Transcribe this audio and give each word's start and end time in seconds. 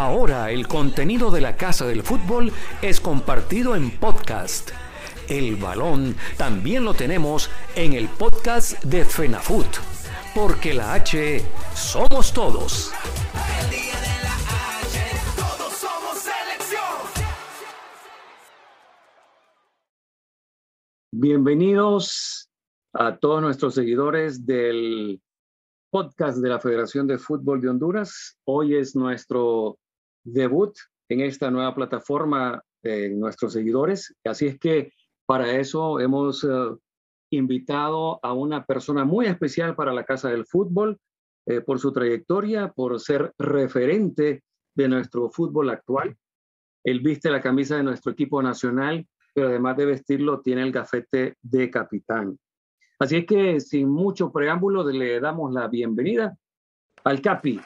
Ahora 0.00 0.50
el 0.50 0.66
contenido 0.66 1.30
de 1.30 1.42
la 1.42 1.58
Casa 1.58 1.86
del 1.86 2.02
Fútbol 2.02 2.50
es 2.80 3.02
compartido 3.02 3.76
en 3.76 3.90
podcast. 3.98 4.70
El 5.28 5.56
balón 5.56 6.16
también 6.38 6.86
lo 6.86 6.94
tenemos 6.94 7.50
en 7.76 7.92
el 7.92 8.08
podcast 8.08 8.82
de 8.82 9.04
FENAFUT, 9.04 9.66
porque 10.34 10.72
la 10.72 10.94
H 10.94 11.42
somos 11.74 12.32
todos. 12.32 12.90
Bienvenidos 21.12 22.48
a 22.94 23.18
todos 23.18 23.42
nuestros 23.42 23.74
seguidores 23.74 24.46
del 24.46 25.20
podcast 25.90 26.38
de 26.38 26.48
la 26.48 26.58
Federación 26.58 27.06
de 27.06 27.18
Fútbol 27.18 27.60
de 27.60 27.68
Honduras. 27.68 28.38
Hoy 28.46 28.76
es 28.76 28.96
nuestro 28.96 29.76
debut 30.24 30.74
en 31.08 31.20
esta 31.20 31.50
nueva 31.50 31.74
plataforma 31.74 32.62
de 32.82 33.10
nuestros 33.10 33.52
seguidores. 33.52 34.14
Así 34.24 34.46
es 34.46 34.58
que 34.58 34.92
para 35.26 35.56
eso 35.56 36.00
hemos 36.00 36.44
eh, 36.44 36.48
invitado 37.30 38.18
a 38.22 38.32
una 38.32 38.64
persona 38.64 39.04
muy 39.04 39.26
especial 39.26 39.74
para 39.74 39.92
la 39.92 40.04
Casa 40.04 40.28
del 40.30 40.46
Fútbol 40.46 40.98
eh, 41.46 41.60
por 41.60 41.78
su 41.78 41.92
trayectoria, 41.92 42.72
por 42.72 42.98
ser 43.00 43.32
referente 43.38 44.42
de 44.74 44.88
nuestro 44.88 45.30
fútbol 45.30 45.70
actual. 45.70 46.16
Él 46.84 47.00
viste 47.00 47.30
la 47.30 47.40
camisa 47.40 47.76
de 47.76 47.82
nuestro 47.82 48.12
equipo 48.12 48.42
nacional, 48.42 49.06
pero 49.34 49.48
además 49.48 49.76
de 49.76 49.86
vestirlo 49.86 50.40
tiene 50.40 50.62
el 50.62 50.72
gafete 50.72 51.36
de 51.42 51.70
capitán. 51.70 52.38
Así 52.98 53.16
es 53.16 53.26
que 53.26 53.60
sin 53.60 53.88
mucho 53.88 54.30
preámbulo 54.30 54.84
le 54.88 55.20
damos 55.20 55.52
la 55.52 55.68
bienvenida 55.68 56.36
al 57.04 57.20
Capi, 57.20 57.60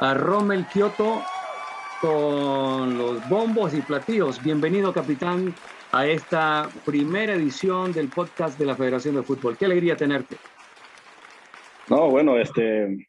a 0.00 0.14
Rommel 0.14 0.66
Kioto 0.66 1.20
con 2.00 2.96
los 2.96 3.28
bombos 3.28 3.74
y 3.74 3.80
platillos. 3.80 4.42
Bienvenido, 4.42 4.92
capitán, 4.92 5.54
a 5.92 6.06
esta 6.06 6.68
primera 6.84 7.34
edición 7.34 7.92
del 7.92 8.08
podcast 8.08 8.58
de 8.58 8.66
la 8.66 8.76
Federación 8.76 9.16
de 9.16 9.22
Fútbol. 9.22 9.56
Qué 9.56 9.64
alegría 9.64 9.96
tenerte. 9.96 10.36
No, 11.88 12.10
bueno, 12.10 12.38
este, 12.38 13.08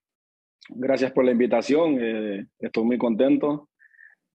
gracias 0.69 1.11
por 1.11 1.25
la 1.25 1.31
invitación. 1.31 1.97
Eh, 1.99 2.47
estoy 2.59 2.83
muy 2.83 2.97
contento 2.97 3.69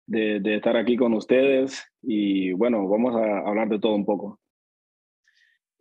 de, 0.06 0.40
de, 0.40 0.56
estar 0.56 0.76
aquí 0.76 0.96
con 0.96 1.14
ustedes 1.14 1.84
y 2.02 2.52
bueno, 2.52 2.86
vamos 2.88 3.14
a 3.16 3.38
hablar 3.48 3.68
de 3.68 3.78
todo 3.78 3.94
un 3.94 4.04
poco. 4.04 4.38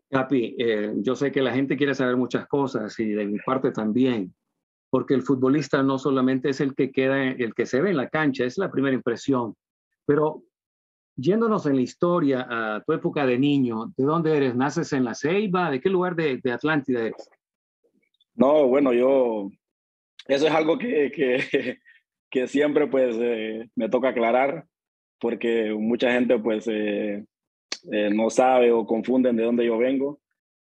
Capi, 0.10 0.56
eh, 0.60 0.94
yo 0.98 1.16
sé 1.16 1.32
que 1.32 1.42
la 1.42 1.54
gente 1.54 1.78
quiere 1.78 1.96
saber 1.96 2.18
muchas 2.18 2.46
cosas 2.48 2.98
y 3.00 3.10
de 3.10 3.26
mi 3.26 3.40
parte 3.40 3.72
también, 3.72 4.34
porque 4.92 5.14
el 5.14 5.24
futbolista 5.24 5.82
no 5.82 5.98
solamente 5.98 6.50
es 6.50 6.60
el 6.60 6.76
que 6.76 6.92
queda, 6.92 7.24
el 7.24 7.56
que 7.56 7.66
se 7.66 7.82
ve 7.82 7.90
en 7.90 7.98
la 7.98 8.10
cancha, 8.10 8.44
es 8.46 8.58
la 8.58 8.70
primera 8.70 8.94
impresión, 8.94 9.56
pero 10.06 10.44
yéndonos 11.16 11.66
en 11.66 11.78
la 11.78 11.82
historia 11.82 12.46
a 12.50 12.84
tu 12.84 12.92
época 12.92 13.26
de 13.26 13.40
niño, 13.40 13.94
¿de 13.96 14.04
dónde 14.04 14.36
eres? 14.36 14.54
¿Naces 14.54 14.92
en 14.92 15.06
La 15.06 15.16
Ceiba? 15.16 15.72
¿De 15.72 15.80
qué 15.80 15.90
lugar 15.90 16.16
de, 16.16 16.40
de 16.44 16.52
Atlántida 16.52 17.06
eres? 17.06 17.30
No, 18.36 18.68
bueno, 18.68 18.92
yo, 18.92 19.50
eso 20.28 20.48
es 20.48 20.54
algo 20.54 20.78
que, 20.78 21.10
que, 21.12 21.78
que 22.30 22.48
siempre 22.48 22.88
pues 22.88 23.16
eh, 23.18 23.70
me 23.76 23.88
toca 23.88 24.10
aclarar, 24.10 24.66
porque 25.22 25.74
mucha 25.74 26.12
gente 26.12 26.38
pues 26.38 26.68
eh, 26.68 27.24
eh, 27.94 28.10
no 28.14 28.30
sabe 28.30 28.74
o 28.74 28.86
confunden 28.86 29.38
de 29.38 29.44
dónde 29.44 29.66
yo 29.66 29.78
vengo, 29.78 30.20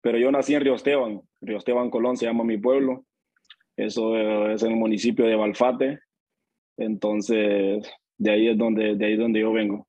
pero 0.00 0.18
yo 0.18 0.32
nací 0.32 0.54
en 0.54 0.62
Río 0.62 0.74
Esteban, 0.74 1.20
Río 1.40 1.58
Esteban 1.58 1.90
Colón 1.90 2.16
se 2.16 2.26
llama 2.26 2.42
mi 2.42 2.58
pueblo, 2.58 3.04
eso 3.78 4.16
es 4.50 4.62
en 4.62 4.72
el 4.72 4.76
municipio 4.76 5.24
de 5.24 5.36
Balfate, 5.36 6.00
entonces 6.76 7.88
de 8.16 8.30
ahí 8.30 8.48
es 8.48 8.58
donde, 8.58 8.96
de 8.96 9.06
ahí 9.06 9.16
donde 9.16 9.40
yo 9.40 9.52
vengo. 9.52 9.86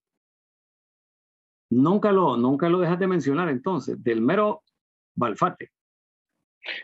Nunca 1.71 2.11
lo, 2.11 2.37
nunca 2.37 2.69
lo 2.69 2.79
dejas 2.79 2.99
de 2.99 3.07
mencionar 3.07 3.49
entonces, 3.49 4.01
del 4.03 4.21
mero 4.21 4.61
Balfate. 5.15 5.71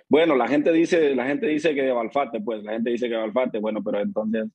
Bueno, 0.10 0.36
la 0.36 0.48
gente 0.48 0.72
dice, 0.72 1.16
la 1.16 1.26
gente 1.26 1.48
dice 1.48 1.76
que 1.76 1.84
de 1.84 1.92
Balfate, 1.92 2.42
pues 2.42 2.64
la 2.64 2.74
gente 2.74 2.90
dice 2.90 3.08
que 3.08 3.14
de 3.16 3.22
Balfate, 3.22 3.60
bueno, 3.60 3.84
pero 3.84 4.00
entonces 4.00 4.48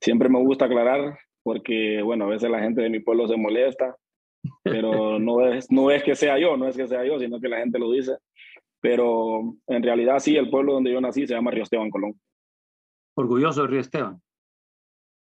siempre 0.00 0.28
me 0.28 0.40
gusta 0.40 0.64
aclarar 0.64 1.18
porque, 1.42 2.00
bueno, 2.02 2.24
a 2.24 2.28
veces 2.28 2.50
la 2.50 2.60
gente 2.60 2.80
de 2.80 2.90
mi 2.90 3.00
pueblo 3.00 3.28
se 3.28 3.36
molesta 3.36 3.96
pero 4.62 5.18
no 5.18 5.46
es, 5.46 5.70
no 5.70 5.90
es 5.90 6.02
que 6.02 6.14
sea 6.14 6.38
yo, 6.38 6.56
no 6.56 6.68
es 6.68 6.76
que 6.76 6.86
sea 6.86 7.04
yo, 7.04 7.18
sino 7.18 7.40
que 7.40 7.48
la 7.48 7.58
gente 7.58 7.78
lo 7.78 7.90
dice. 7.92 8.16
Pero 8.82 9.54
en 9.68 9.82
realidad 9.82 10.18
sí, 10.18 10.36
el 10.36 10.50
pueblo 10.50 10.74
donde 10.74 10.92
yo 10.92 11.00
nací 11.00 11.24
se 11.24 11.34
llama 11.34 11.52
Río 11.52 11.62
Esteban 11.62 11.88
Colón. 11.88 12.20
Orgulloso 13.14 13.62
de 13.62 13.68
Río 13.68 13.80
Esteban. 13.80 14.20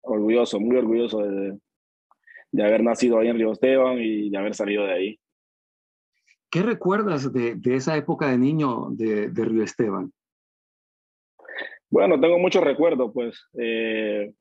Orgulloso, 0.02 0.58
muy 0.58 0.76
orgulloso 0.76 1.20
de, 1.20 1.56
de 2.50 2.64
haber 2.64 2.82
nacido 2.82 3.18
ahí 3.18 3.28
en 3.28 3.36
Río 3.36 3.52
Esteban 3.52 3.98
y 4.00 4.28
de 4.28 4.36
haber 4.36 4.54
salido 4.54 4.84
de 4.84 4.92
ahí. 4.92 5.20
¿Qué 6.50 6.62
recuerdas 6.62 7.32
de, 7.32 7.54
de 7.54 7.76
esa 7.76 7.96
época 7.96 8.28
de 8.28 8.38
niño 8.38 8.88
de, 8.90 9.28
de, 9.28 9.44
Río 9.44 9.62
Esteban? 9.62 10.12
Bueno, 11.90 12.20
tengo 12.20 12.38
muchos 12.38 12.62
recuerdos, 12.64 13.12
pues. 13.14 13.40
Eh, 13.56 14.32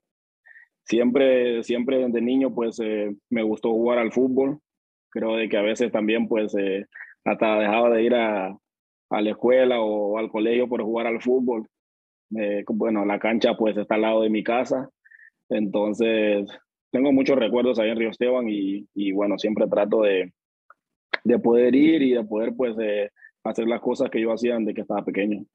siempre, 0.86 1.64
siempre 1.64 2.08
de 2.10 2.22
niño, 2.22 2.54
pues 2.54 2.80
eh, 2.80 3.16
me 3.30 3.44
gustó 3.44 3.70
jugar 3.70 4.00
al 4.00 4.12
fútbol. 4.12 4.60
Creo 5.10 5.36
de 5.38 5.48
que 5.48 5.58
a 5.58 5.62
veces 5.62 5.92
también, 5.92 6.28
pues, 6.28 6.56
eh, 6.56 6.86
hasta 7.26 7.60
dejaba 7.60 7.90
de 7.92 8.04
ir 8.04 8.16
a, 8.16 8.58
a, 9.16 9.22
la 9.22 9.30
escuela 9.32 9.80
o 9.82 10.18
al 10.18 10.30
colegio 10.30 10.68
por 10.68 10.82
jugar 10.84 11.08
al 11.08 11.22
fútbol. 11.22 11.68
Eh, 12.36 12.64
bueno, 12.68 13.06
la 13.06 13.20
cancha, 13.20 13.56
pues, 13.56 13.78
está 13.78 13.96
al 13.96 14.02
lado 14.02 14.22
de 14.22 14.30
mi 14.30 14.44
casa. 14.44 14.90
Entonces, 15.50 16.48
tengo 16.92 17.12
muchos 17.12 17.38
recuerdos 17.38 17.80
ahí 17.80 17.90
en 17.90 17.98
Río 17.98 18.10
Esteban 18.10 18.50
y, 18.50 18.88
y 18.94 19.12
bueno, 19.12 19.38
siempre 19.38 19.68
trato 19.68 20.02
de, 20.02 20.34
de 21.24 21.40
poder 21.40 21.76
ir 21.76 22.02
y 22.02 22.14
de 22.14 22.24
poder, 22.24 22.54
pues, 22.56 22.76
hacer 23.44 23.68
las 23.68 23.82
cosas 23.82 24.10
que 24.10 24.22
yo 24.22 24.32
hacía 24.32 24.58
desde 24.58 24.74
que 24.74 24.82
estaba 24.82 25.04
pequeño. 25.04 25.46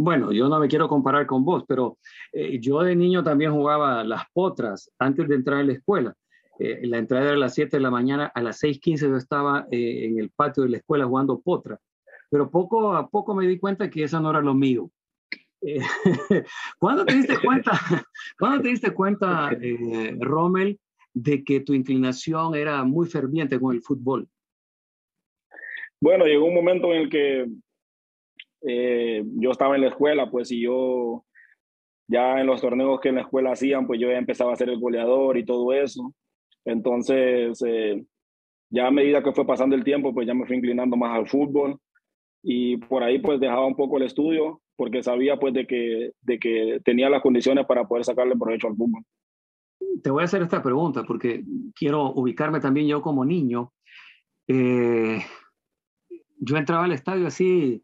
Bueno, 0.00 0.30
yo 0.30 0.48
no 0.48 0.60
me 0.60 0.68
quiero 0.68 0.88
comparar 0.88 1.26
con 1.26 1.44
vos, 1.44 1.64
pero 1.66 1.98
eh, 2.32 2.60
yo 2.60 2.82
de 2.82 2.94
niño 2.94 3.24
también 3.24 3.52
jugaba 3.52 4.04
las 4.04 4.22
potras 4.32 4.90
antes 4.98 5.26
de 5.28 5.34
entrar 5.34 5.58
a 5.58 5.64
la 5.64 5.72
escuela. 5.72 6.14
Eh, 6.60 6.86
la 6.86 6.98
entrada 6.98 7.26
era 7.26 7.34
a 7.34 7.38
las 7.38 7.54
7 7.54 7.76
de 7.76 7.82
la 7.82 7.90
mañana, 7.90 8.30
a 8.32 8.42
las 8.42 8.62
6.15 8.62 9.08
yo 9.08 9.16
estaba 9.16 9.66
eh, 9.70 10.06
en 10.06 10.18
el 10.20 10.30
patio 10.30 10.62
de 10.62 10.68
la 10.68 10.76
escuela 10.76 11.04
jugando 11.04 11.40
potra, 11.40 11.78
pero 12.30 12.50
poco 12.50 12.94
a 12.94 13.08
poco 13.08 13.34
me 13.34 13.46
di 13.46 13.58
cuenta 13.58 13.90
que 13.90 14.04
eso 14.04 14.20
no 14.20 14.30
era 14.30 14.40
lo 14.40 14.54
mío. 14.54 14.90
Eh, 15.60 15.80
¿Cuándo 16.78 17.04
te 17.04 17.14
diste 17.14 17.38
cuenta, 17.40 17.72
¿cuándo 18.38 18.62
te 18.62 18.68
diste 18.68 18.92
cuenta 18.92 19.50
Rommel, 20.20 20.78
de 21.14 21.42
que 21.42 21.60
tu 21.60 21.74
inclinación 21.74 22.54
era 22.54 22.84
muy 22.84 23.06
ferviente 23.06 23.58
con 23.58 23.74
el 23.74 23.82
fútbol? 23.82 24.28
Bueno, 26.00 26.26
llegó 26.26 26.46
un 26.46 26.54
momento 26.54 26.92
en 26.92 27.00
el 27.00 27.10
que 27.10 27.46
eh, 28.62 29.24
yo 29.24 29.50
estaba 29.50 29.74
en 29.74 29.82
la 29.82 29.88
escuela, 29.88 30.30
pues, 30.30 30.50
y 30.52 30.60
yo 30.60 31.24
ya 32.06 32.40
en 32.40 32.46
los 32.46 32.60
torneos 32.60 33.00
que 33.00 33.08
en 33.08 33.16
la 33.16 33.22
escuela 33.22 33.52
hacían, 33.52 33.86
pues 33.86 34.00
yo 34.00 34.08
ya 34.08 34.16
empezaba 34.16 34.52
a 34.52 34.56
ser 34.56 34.70
el 34.70 34.78
goleador 34.78 35.36
y 35.36 35.44
todo 35.44 35.72
eso. 35.72 36.14
Entonces, 36.64 37.62
eh, 37.66 38.04
ya 38.70 38.86
a 38.86 38.90
medida 38.90 39.22
que 39.22 39.32
fue 39.32 39.46
pasando 39.46 39.74
el 39.74 39.84
tiempo, 39.84 40.14
pues 40.14 40.26
ya 40.26 40.34
me 40.34 40.46
fui 40.46 40.56
inclinando 40.56 40.96
más 40.96 41.16
al 41.16 41.28
fútbol 41.28 41.78
y 42.42 42.76
por 42.76 43.02
ahí 43.02 43.18
pues 43.18 43.40
dejaba 43.40 43.66
un 43.66 43.76
poco 43.76 43.96
el 43.96 44.04
estudio 44.04 44.60
porque 44.76 45.02
sabía 45.02 45.38
pues 45.38 45.54
de 45.54 45.66
que, 45.66 46.12
de 46.22 46.38
que 46.38 46.80
tenía 46.84 47.10
las 47.10 47.22
condiciones 47.22 47.66
para 47.66 47.86
poder 47.86 48.04
sacarle 48.04 48.36
provecho 48.36 48.68
al 48.68 48.76
fútbol. 48.76 49.02
Te 50.02 50.10
voy 50.10 50.22
a 50.22 50.26
hacer 50.26 50.42
esta 50.42 50.62
pregunta 50.62 51.02
porque 51.04 51.44
quiero 51.74 52.12
ubicarme 52.12 52.60
también 52.60 52.86
yo 52.86 53.02
como 53.02 53.24
niño. 53.24 53.72
Eh, 54.46 55.18
yo 56.38 56.56
entraba 56.56 56.84
al 56.84 56.92
estadio 56.92 57.26
así 57.26 57.82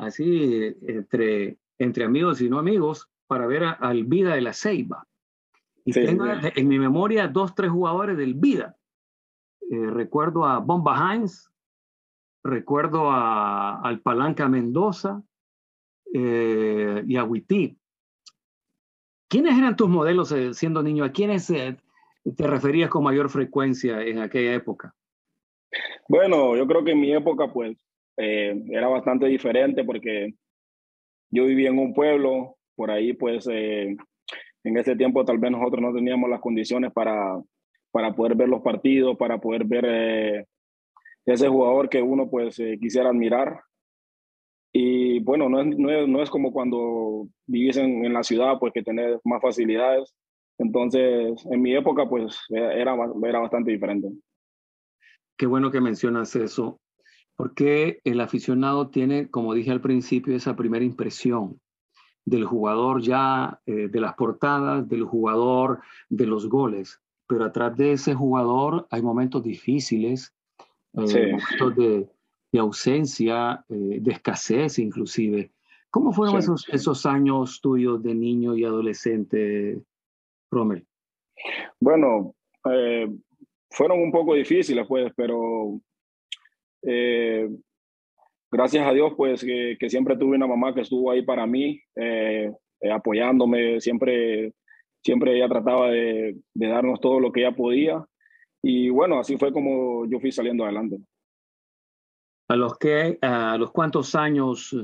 así 0.00 0.74
entre, 0.86 1.58
entre 1.78 2.04
amigos 2.04 2.40
y 2.40 2.48
no 2.48 2.58
amigos, 2.58 3.08
para 3.26 3.46
ver 3.46 3.62
al 3.64 4.04
Vida 4.04 4.34
de 4.34 4.40
la 4.40 4.52
Ceiba. 4.52 5.06
Y 5.84 5.92
sí, 5.92 6.04
tengo 6.04 6.24
en 6.26 6.68
mi 6.68 6.78
memoria 6.78 7.28
dos, 7.28 7.54
tres 7.54 7.70
jugadores 7.70 8.16
del 8.16 8.34
Vida. 8.34 8.76
Eh, 9.70 9.86
recuerdo 9.86 10.44
a 10.44 10.58
Bomba 10.58 11.14
Hines, 11.14 11.50
recuerdo 12.42 13.10
a, 13.10 13.80
al 13.80 14.00
Palanca 14.00 14.48
Mendoza 14.48 15.22
eh, 16.12 17.02
y 17.06 17.16
a 17.16 17.24
Witty. 17.24 17.76
¿Quiénes 19.28 19.56
eran 19.56 19.76
tus 19.76 19.88
modelos 19.88 20.32
eh, 20.32 20.54
siendo 20.54 20.82
niño? 20.82 21.04
¿A 21.04 21.12
quiénes 21.12 21.46
te 21.46 22.46
referías 22.46 22.90
con 22.90 23.04
mayor 23.04 23.30
frecuencia 23.30 24.02
en 24.02 24.18
aquella 24.18 24.54
época? 24.54 24.94
Bueno, 26.08 26.56
yo 26.56 26.66
creo 26.66 26.82
que 26.84 26.92
en 26.92 27.00
mi 27.00 27.14
época, 27.14 27.52
pues, 27.52 27.76
eh, 28.16 28.64
era 28.70 28.88
bastante 28.88 29.26
diferente 29.26 29.82
porque 29.82 30.34
yo 31.30 31.46
vivía 31.46 31.70
en 31.70 31.78
un 31.78 31.94
pueblo, 31.94 32.58
por 32.74 32.90
ahí 32.90 33.14
pues 33.14 33.48
eh, 33.50 33.96
en 34.64 34.76
ese 34.76 34.94
tiempo 34.94 35.24
tal 35.24 35.38
vez 35.38 35.50
nosotros 35.50 35.80
no 35.80 35.94
teníamos 35.94 36.28
las 36.28 36.40
condiciones 36.40 36.92
para, 36.92 37.40
para 37.90 38.14
poder 38.14 38.34
ver 38.34 38.48
los 38.48 38.60
partidos, 38.60 39.16
para 39.16 39.38
poder 39.38 39.64
ver 39.64 39.84
eh, 39.88 40.46
ese 41.26 41.48
jugador 41.48 41.88
que 41.88 42.02
uno 42.02 42.28
pues 42.28 42.58
eh, 42.58 42.78
quisiera 42.80 43.10
admirar. 43.10 43.60
Y 44.72 45.20
bueno, 45.20 45.48
no 45.48 45.60
es, 45.60 45.66
no 45.76 46.06
no 46.06 46.22
es 46.22 46.30
como 46.30 46.52
cuando 46.52 47.28
vivís 47.46 47.76
en, 47.76 48.04
en, 48.04 48.12
la 48.12 48.22
ciudad, 48.22 48.58
pues 48.60 48.72
que 48.72 48.82
tenés 48.82 49.18
más 49.24 49.42
facilidades. 49.42 50.14
Entonces, 50.58 51.44
en 51.50 51.62
mi 51.62 51.74
época, 51.74 52.08
pues 52.08 52.38
era, 52.50 52.94
era 52.94 53.40
bastante 53.40 53.72
diferente. 53.72 54.08
Qué 55.36 55.46
bueno 55.46 55.70
que 55.70 55.80
mencionas 55.80 56.36
eso, 56.36 56.80
porque 57.34 58.00
el 58.04 58.20
aficionado 58.20 58.90
tiene, 58.90 59.30
como 59.30 59.54
dije 59.54 59.70
al 59.70 59.80
principio, 59.80 60.36
esa 60.36 60.54
primera 60.54 60.84
impresión 60.84 61.58
del 62.26 62.44
jugador 62.44 63.00
ya 63.00 63.58
eh, 63.64 63.88
de 63.88 64.00
las 64.00 64.14
portadas, 64.14 64.86
del 64.88 65.04
jugador 65.04 65.80
de 66.10 66.26
los 66.26 66.48
goles, 66.48 67.00
pero 67.26 67.46
atrás 67.46 67.74
de 67.76 67.92
ese 67.92 68.14
jugador 68.14 68.86
hay 68.90 69.00
momentos 69.00 69.42
difíciles, 69.42 70.34
eh, 70.94 71.32
momentos 71.32 71.76
de, 71.76 72.08
de 72.52 72.58
ausencia, 72.58 73.64
eh, 73.68 73.98
de 74.00 74.12
escasez 74.12 74.78
inclusive. 74.78 75.52
¿Cómo 75.90 76.12
fueron 76.12 76.38
esos, 76.38 76.68
esos 76.68 77.04
años 77.06 77.60
tuyos 77.60 78.02
de 78.02 78.14
niño 78.14 78.56
y 78.56 78.64
adolescente, 78.64 79.82
Rommel? 80.50 80.86
Bueno, 81.80 82.34
eh, 82.70 83.08
fueron 83.70 84.00
un 84.00 84.12
poco 84.12 84.34
difíciles, 84.34 84.86
pues, 84.86 85.12
pero 85.16 85.80
eh, 86.82 87.48
gracias 88.52 88.86
a 88.86 88.92
Dios, 88.92 89.14
pues, 89.16 89.44
que, 89.44 89.76
que, 89.80 89.90
siempre 89.90 90.16
tuve 90.16 90.36
una 90.36 90.46
mamá 90.46 90.72
que 90.74 90.82
estuvo 90.82 91.10
ahí 91.10 91.22
para 91.22 91.44
mí, 91.44 91.80
apoyándome, 92.92 93.80
siempre, 93.80 94.52
siempre 95.02 95.36
ella 95.36 95.48
trataba 95.48 95.90
de, 95.90 96.36
de 96.54 96.68
darnos 96.68 97.00
todo 97.00 97.18
lo 97.18 97.32
que 97.32 97.40
ella 97.40 97.56
podía. 97.56 98.06
Y 98.62 98.90
bueno, 98.90 99.18
así 99.18 99.36
fue 99.36 99.52
como 99.52 100.06
yo 100.06 100.20
fui 100.20 100.32
saliendo 100.32 100.64
adelante. 100.64 100.98
¿A 102.48 102.56
los, 102.56 102.76
que, 102.78 103.18
a 103.22 103.56
los 103.56 103.70
cuántos 103.70 104.14
años 104.14 104.76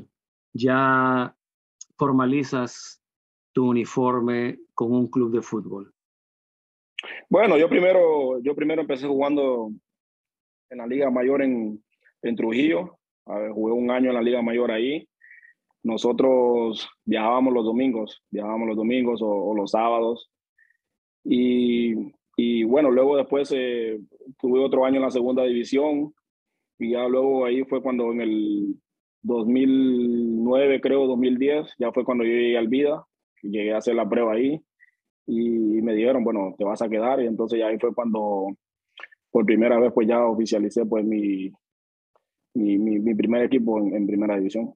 ya 0.53 1.37
formalizas 1.99 3.03
tu 3.53 3.71
uniforme 3.71 4.61
con 4.75 4.93
un 4.93 5.09
club 5.09 5.33
de 5.33 5.43
fútbol? 5.43 5.93
Bueno, 7.29 7.59
yo 7.59 7.69
primero, 7.69 8.39
yo 8.41 8.55
primero 8.55 8.83
empecé 8.83 9.07
jugando 9.07 9.71
en 10.71 10.79
la 10.79 10.87
Liga 10.87 11.11
Mayor 11.11 11.43
en, 11.43 11.83
en 12.23 12.37
Trujillo. 12.37 12.99
jugué 13.25 13.73
un 13.73 13.91
año 13.91 14.11
en 14.11 14.15
la 14.15 14.23
Liga 14.23 14.43
Mayor 14.43 14.71
ahí. 14.71 15.09
Nosotros 15.83 16.89
viajábamos 17.05 17.55
los 17.55 17.65
domingos, 17.65 18.23
viajábamos 18.31 18.69
los 18.69 18.77
domingos 18.77 19.21
o, 19.23 19.55
los 19.55 19.71
sábados. 19.71 20.31
Y, 21.25 21.95
y, 22.37 22.65
bueno, 22.65 22.91
luego 22.91 23.17
después 23.17 23.51
eh, 23.57 23.99
tuve 24.39 24.61
otro 24.61 24.85
año 24.85 24.97
en 24.97 25.03
la 25.03 25.11
segunda 25.11 25.43
división. 25.45 26.13
Y 26.79 26.93
ya 26.93 27.09
luego 27.09 27.47
ahí 27.47 27.65
fue 27.65 27.83
cuando 27.83 28.13
en 28.13 28.21
el 28.21 28.75
2009, 29.23 30.81
creo, 30.83 31.07
2010, 31.07 31.75
ya 31.79 31.91
fue 31.93 32.05
cuando 32.05 32.25
yo 32.25 32.31
llegué 32.31 32.59
al 32.59 32.69
Vida, 32.69 33.07
llegué 33.43 33.73
a 33.73 33.79
hacer 33.79 33.95
la 33.95 34.09
prueba 34.09 34.35
ahí 34.35 34.61
y 35.27 35.83
me 35.83 35.95
dijeron, 35.95 36.23
bueno, 36.23 36.55
te 36.57 36.65
vas 36.65 36.83
a 36.83 36.89
quedar 36.89 37.21
y 37.21 37.27
entonces 37.27 37.59
ya 37.59 37.67
ahí 37.67 37.79
fue 37.79 37.95
cuando 37.95 38.47
por 39.31 39.45
primera 39.45 39.81
vez 39.81 39.93
pues 39.93 40.07
ya 40.07 40.25
oficialicé 40.25 40.87
pues 40.87 41.05
mi, 41.05 41.51
mi, 42.55 42.79
mi, 42.79 43.15
primer 43.15 43.43
equipo 43.43 43.79
en, 43.79 43.95
en, 43.95 44.07
primera 44.07 44.37
división. 44.37 44.75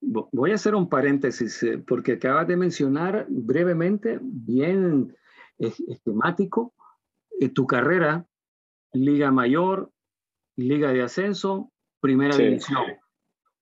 Voy 0.00 0.52
a 0.52 0.54
hacer 0.54 0.74
un 0.74 0.88
paréntesis 0.88 1.62
eh, 1.62 1.78
porque 1.78 2.12
acabas 2.12 2.46
de 2.46 2.56
mencionar 2.56 3.26
brevemente, 3.28 4.18
bien 4.22 5.14
esquemático, 5.58 6.74
eh, 7.40 7.48
tu 7.48 7.66
carrera, 7.66 8.26
Liga 8.92 9.30
Mayor, 9.30 9.90
Liga 10.56 10.92
de 10.92 11.02
Ascenso, 11.02 11.72
Primera 12.00 12.36
División. 12.36 12.82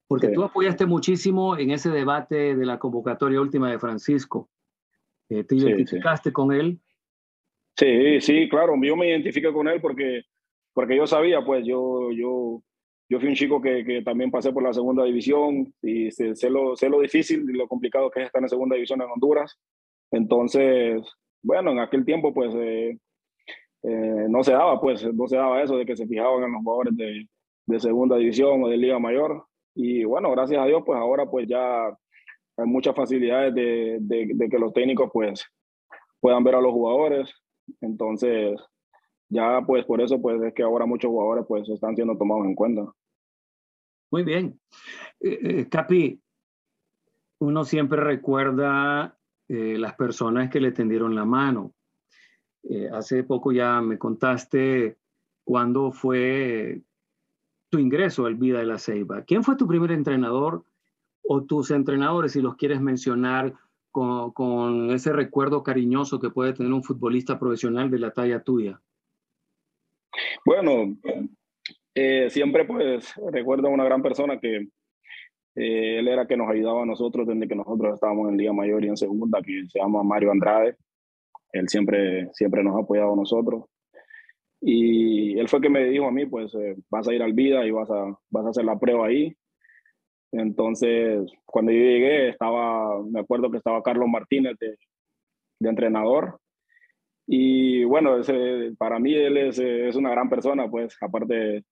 Porque 0.06 0.28
tú 0.28 0.43
apoyaste 0.43 0.87
muchísimo 0.87 1.56
en 1.56 1.70
ese 1.70 1.90
debate 1.90 2.56
de 2.56 2.67
la 2.67 2.78
convocatoria 2.78 3.40
última 3.40 3.70
de 3.70 3.78
Francisco. 3.78 4.50
Eh, 5.28 5.44
¿Te 5.44 5.55
identificaste 5.55 6.32
con 6.32 6.52
él? 6.52 6.81
Sí, 7.76 8.20
sí, 8.20 8.49
claro, 8.49 8.75
yo 8.82 8.96
me 8.96 9.08
identifico 9.08 9.52
con 9.52 9.69
él 9.69 9.81
porque, 9.81 10.22
porque 10.72 10.96
yo 10.96 11.06
sabía, 11.06 11.44
pues 11.44 11.64
yo, 11.64 12.11
yo, 12.11 12.61
yo 13.08 13.20
fui 13.20 13.28
un 13.28 13.37
chico 13.37 13.62
que, 13.62 13.84
que 13.84 14.02
también 14.02 14.32
pasé 14.32 14.52
por 14.52 14.64
la 14.64 14.72
segunda 14.72 15.05
división 15.05 15.72
y 15.81 16.11
sé, 16.11 16.34
sé, 16.34 16.50
lo, 16.50 16.75
sé 16.75 16.88
lo 16.88 17.00
difícil 17.00 17.49
y 17.49 17.56
lo 17.56 17.69
complicado 17.69 18.11
que 18.11 18.20
es 18.20 18.26
estar 18.26 18.43
en 18.43 18.49
segunda 18.49 18.75
división 18.75 19.00
en 19.00 19.08
Honduras. 19.08 19.58
Entonces, 20.11 21.00
bueno, 21.43 21.70
en 21.70 21.78
aquel 21.78 22.05
tiempo 22.05 22.34
pues 22.34 22.52
eh, 22.56 22.99
eh, 23.82 24.27
no 24.29 24.43
se 24.43 24.53
daba, 24.53 24.81
pues, 24.81 25.03
no 25.15 25.27
se 25.27 25.37
daba 25.37 25.62
eso 25.62 25.77
de 25.77 25.87
que 25.87 25.97
se 25.97 26.06
fijaban 26.06 26.44
en 26.44 26.53
los 26.53 26.62
jugadores 26.62 26.97
de, 26.97 27.29
de 27.67 27.81
segunda 27.81 28.17
división 28.17 28.62
o 28.62 28.69
de 28.69 28.77
liga 28.77 28.99
mayor. 28.99 29.47
Y 29.75 30.05
bueno, 30.05 30.31
gracias 30.32 30.61
a 30.61 30.67
Dios, 30.67 30.82
pues 30.85 30.99
ahora 30.99 31.27
pues 31.27 31.47
ya 31.49 31.87
hay 31.88 32.67
muchas 32.67 32.94
facilidades 32.94 33.55
de, 33.55 34.49
que 34.50 34.59
los 34.59 34.73
técnicos 34.73 35.11
pues 35.12 35.44
puedan 36.21 36.44
ver 36.44 36.56
a 36.56 36.61
los 36.61 36.73
jugadores. 36.73 37.32
Entonces, 37.81 38.61
ya 39.29 39.62
pues 39.67 39.85
por 39.87 40.00
eso 40.00 40.21
pues 40.21 40.43
es 40.43 40.53
que 40.53 40.62
ahora 40.62 40.87
muchos 40.87 41.11
jugadores 41.11 41.44
pues 41.49 41.69
están 41.69 41.94
siendo 41.94 42.19
tomados 42.19 42.44
en 42.44 42.55
cuenta. 42.55 42.93
Muy 44.11 44.25
bien. 44.25 44.61
Eh, 45.21 45.38
eh, 45.43 45.69
Capi, 45.69 46.21
uno 47.41 47.65
siempre 47.65 48.03
recuerda 48.03 49.17
las 49.53 49.97
personas 49.97 50.49
que 50.49 50.61
le 50.61 50.71
tendieron 50.71 51.17
la 51.17 51.25
mano. 51.25 51.73
Eh, 52.62 52.89
hace 52.93 53.25
poco 53.25 53.53
ya 53.53 53.81
me 53.81 53.99
contaste 53.99 54.97
cuándo 55.45 55.93
fue 55.93 56.83
tu 57.71 57.79
ingreso 57.79 58.27
al 58.27 58.35
Vida 58.35 58.59
de 58.59 58.67
la 58.67 58.79
Ceiba. 58.79 59.23
¿Quién 59.23 59.45
fue 59.45 59.57
tu 59.57 59.67
primer 59.67 59.93
entrenador 59.93 60.65
o 61.23 61.43
tus 61.45 61.71
entrenadores, 61.71 62.33
si 62.33 62.41
los 62.41 62.57
quieres 62.57 62.81
mencionar, 62.81 63.55
con, 63.91 64.91
ese 64.91 65.12
recuerdo 65.12 65.62
cariñoso 65.62 66.21
que 66.21 66.31
puede 66.31 66.53
tener 66.53 66.73
un 66.73 66.85
futbolista 66.85 67.39
profesional 67.39 67.91
de 67.91 67.99
la 67.99 68.12
talla 68.12 68.43
tuya? 68.43 68.81
Bueno, 70.45 70.97
eh, 71.95 72.31
siempre 72.31 72.65
pues 72.65 73.15
recuerdo 73.33 73.69
a 73.69 73.71
una 73.71 73.85
gran 73.85 74.03
persona 74.03 74.39
que 74.39 74.69
eh, 75.56 75.99
él 75.99 76.09
era 76.09 76.27
que 76.27 76.37
nos 76.37 76.49
ayudaba 76.49 76.83
a 76.83 76.87
nosotros 76.87 77.27
desde 77.27 77.49
que 77.49 77.56
nosotros 77.56 77.95
estábamos 77.95 78.29
en 78.29 78.37
Liga 78.37 78.53
Mayor 78.53 78.85
y 78.85 78.89
en 78.89 78.97
Segunda, 78.97 79.43
que 79.43 79.67
se 79.69 79.79
llama 79.79 80.03
Mario 80.03 80.31
Andrade. 80.31 80.77
Él 81.52 81.69
siempre, 81.69 82.29
siempre 82.32 82.62
nos 82.62 82.76
ha 82.76 82.81
apoyado 82.81 83.12
a 83.12 83.17
nosotros. 83.17 83.64
Y 84.61 85.38
él 85.38 85.49
fue 85.49 85.61
que 85.61 85.70
me 85.70 85.85
dijo 85.85 86.06
a 86.06 86.12
mí, 86.12 86.26
pues 86.26 86.55
eh, 86.55 86.76
vas 86.91 87.08
a 87.08 87.14
ir 87.14 87.23
al 87.23 87.32
vida 87.32 87.64
y 87.67 87.70
vas 87.70 87.91
a, 87.91 88.19
vas 88.29 88.47
a 88.47 88.50
hacer 88.50 88.64
la 88.64 88.79
prueba 88.79 89.06
ahí. 89.06 89.35
Entonces, 90.32 91.31
cuando 91.44 91.73
yo 91.73 91.79
llegué, 91.79 92.29
estaba, 92.29 93.02
me 93.05 93.20
acuerdo 93.20 93.50
que 93.50 93.56
estaba 93.56 93.82
Carlos 93.82 94.08
Martínez 94.08 94.56
de, 94.61 94.76
de 95.61 95.69
entrenador. 95.69 96.38
Y 97.26 97.84
bueno, 97.84 98.17
para 98.79 98.98
mí 98.98 99.15
él 99.15 99.36
es, 99.36 99.58
es, 99.58 99.96
una 99.96 100.10
gran 100.10 100.29
persona, 100.29 100.69
pues 100.69 100.96
aparte 101.01 101.34
de, 101.34 101.65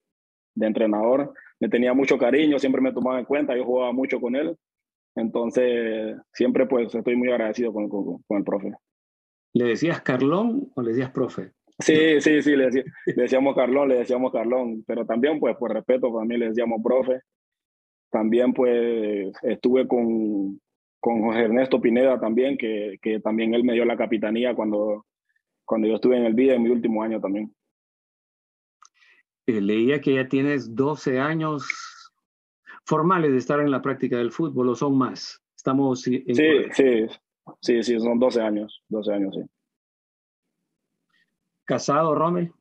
de, 0.54 0.66
entrenador, 0.66 1.32
me 1.60 1.68
tenía 1.68 1.94
mucho 1.94 2.16
cariño, 2.18 2.58
siempre 2.58 2.80
me 2.80 2.92
tomaba 2.92 3.18
en 3.18 3.24
cuenta, 3.24 3.56
yo 3.56 3.64
jugaba 3.64 3.92
mucho 3.92 4.20
con 4.20 4.36
él. 4.36 4.56
Entonces, 5.16 6.16
siempre 6.32 6.66
pues 6.66 6.94
estoy 6.94 7.16
muy 7.16 7.30
agradecido 7.30 7.72
con, 7.72 7.88
con, 7.88 8.22
con 8.22 8.38
el 8.38 8.44
profe. 8.44 8.72
¿Le 9.58 9.64
decías 9.64 10.02
Carlón 10.02 10.70
o 10.76 10.82
le 10.82 10.90
decías 10.90 11.10
profe? 11.10 11.50
Sí, 11.80 12.20
sí, 12.20 12.42
sí, 12.42 12.54
le, 12.54 12.70
decíamos 13.06 13.56
Carlón, 13.56 13.88
le 13.88 13.96
decíamos 13.96 14.30
Carlón, 14.32 14.84
pero 14.86 15.04
también 15.04 15.40
pues 15.40 15.56
por 15.56 15.72
respeto 15.72 16.12
para 16.12 16.24
mí 16.24 16.36
le 16.36 16.50
decíamos 16.50 16.80
profe. 16.80 17.22
También 18.08 18.52
pues 18.52 19.32
estuve 19.42 19.88
con, 19.88 20.60
con 21.00 21.22
José 21.22 21.40
Ernesto 21.40 21.80
Pineda 21.80 22.20
también, 22.20 22.56
que, 22.56 22.98
que, 23.02 23.18
también 23.18 23.52
él 23.52 23.64
me 23.64 23.72
dio 23.72 23.84
la 23.84 23.96
capitanía 23.96 24.54
cuando, 24.54 25.06
cuando 25.64 25.88
yo 25.88 25.96
estuve 25.96 26.18
en 26.18 26.26
el 26.26 26.34
VIA 26.34 26.54
en 26.54 26.62
mi 26.62 26.70
último 26.70 27.02
año 27.02 27.20
también. 27.20 27.52
Eh, 29.46 29.60
leía 29.60 30.00
que 30.00 30.14
ya 30.14 30.28
tienes 30.28 30.76
12 30.76 31.18
años 31.18 31.66
formales 32.86 33.32
de 33.32 33.38
estar 33.38 33.58
en 33.58 33.72
la 33.72 33.82
práctica 33.82 34.18
del 34.18 34.30
fútbol, 34.30 34.68
¿o 34.68 34.76
son 34.76 34.96
más? 34.96 35.42
Estamos 35.56 36.06
en 36.06 36.22
sí, 36.32 36.54
sí, 36.72 37.06
Sí, 37.60 37.82
sí, 37.82 37.98
son 37.98 38.18
12 38.18 38.40
años, 38.40 38.82
12 38.88 39.12
años, 39.12 39.34
sí. 39.34 39.42
¿Casado, 41.64 42.14
Rommel? 42.14 42.52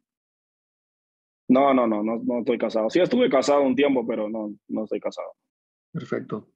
No, 1.47 1.73
no, 1.73 1.87
no, 1.87 2.03
no, 2.03 2.21
no 2.23 2.39
estoy 2.39 2.57
casado. 2.57 2.89
Sí 2.89 2.99
estuve 2.99 3.29
casado 3.29 3.61
un 3.61 3.75
tiempo, 3.75 4.05
pero 4.05 4.27
no, 4.29 4.53
no 4.67 4.83
estoy 4.83 4.99
casado. 4.99 5.29
Perfecto. 5.93 6.47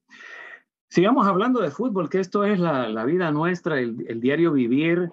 Sigamos 0.90 1.26
hablando 1.26 1.62
de 1.62 1.72
fútbol, 1.72 2.10
que 2.10 2.20
esto 2.20 2.44
es 2.44 2.60
la, 2.60 2.90
la 2.90 3.06
vida 3.06 3.32
nuestra, 3.32 3.80
el, 3.80 4.06
el, 4.10 4.20
diario 4.20 4.52
vivir. 4.52 5.10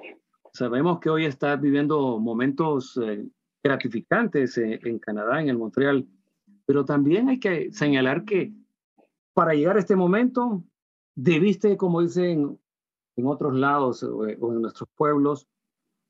Sabemos 0.53 0.99
que 0.99 1.11
hoy 1.11 1.25
estás 1.25 1.61
viviendo 1.61 2.19
momentos 2.19 2.99
eh, 3.01 3.25
gratificantes 3.63 4.59
en, 4.59 4.81
en 4.85 4.99
Canadá, 4.99 5.41
en 5.41 5.49
el 5.49 5.59
Montreal, 5.59 6.09
pero 6.67 6.85
también 6.85 7.29
hay 7.29 7.39
que 7.39 7.73
señalar 7.73 8.25
que 8.25 8.53
para 9.33 9.55
llegar 9.55 9.77
a 9.77 9.81
este 9.81 9.95
momento 9.95 10.65
debiste, 11.15 11.77
como 11.77 12.03
dicen 12.03 12.59
en 13.19 13.27
otros 13.27 13.55
lados 13.55 14.03
o, 14.05 14.27
en 14.27 14.63
nuestros 14.63 14.89
pueblos, 14.97 15.47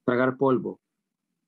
tragar 0.04 0.36
polvo. 0.36 0.78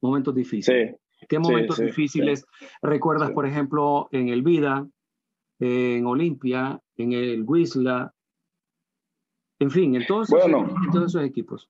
Momentos 0.00 0.35
difíciles. 0.35 0.97
¿Qué 1.29 1.38
momentos 1.38 1.76
difíciles 1.76 2.47
recuerdas, 2.81 3.31
por 3.33 3.47
ejemplo, 3.47 4.09
en 4.11 4.31
el 4.31 4.43
Vida, 4.43 4.88
en 5.59 6.07
Olimpia, 6.07 6.81
en 6.97 7.12
el 7.12 7.45
Wisla, 7.47 8.11
en 9.59 9.71
fin, 9.71 9.95
en 9.95 10.07
todos, 10.07 10.33
esos, 10.33 10.50
todos 10.90 11.11
esos 11.11 11.23
equipos? 11.23 11.69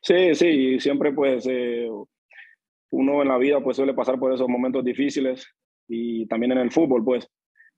Sí, 0.00 0.34
sí, 0.34 0.80
siempre 0.80 1.12
pues 1.12 1.46
eh, 1.50 1.90
uno 2.92 3.20
en 3.20 3.28
la 3.28 3.36
vida 3.36 3.62
pues 3.62 3.76
suele 3.76 3.92
pasar 3.92 4.18
por 4.18 4.32
esos 4.32 4.48
momentos 4.48 4.82
difíciles 4.82 5.46
y 5.86 6.24
también 6.28 6.52
en 6.52 6.58
el 6.58 6.72
fútbol 6.72 7.04
pues. 7.04 7.28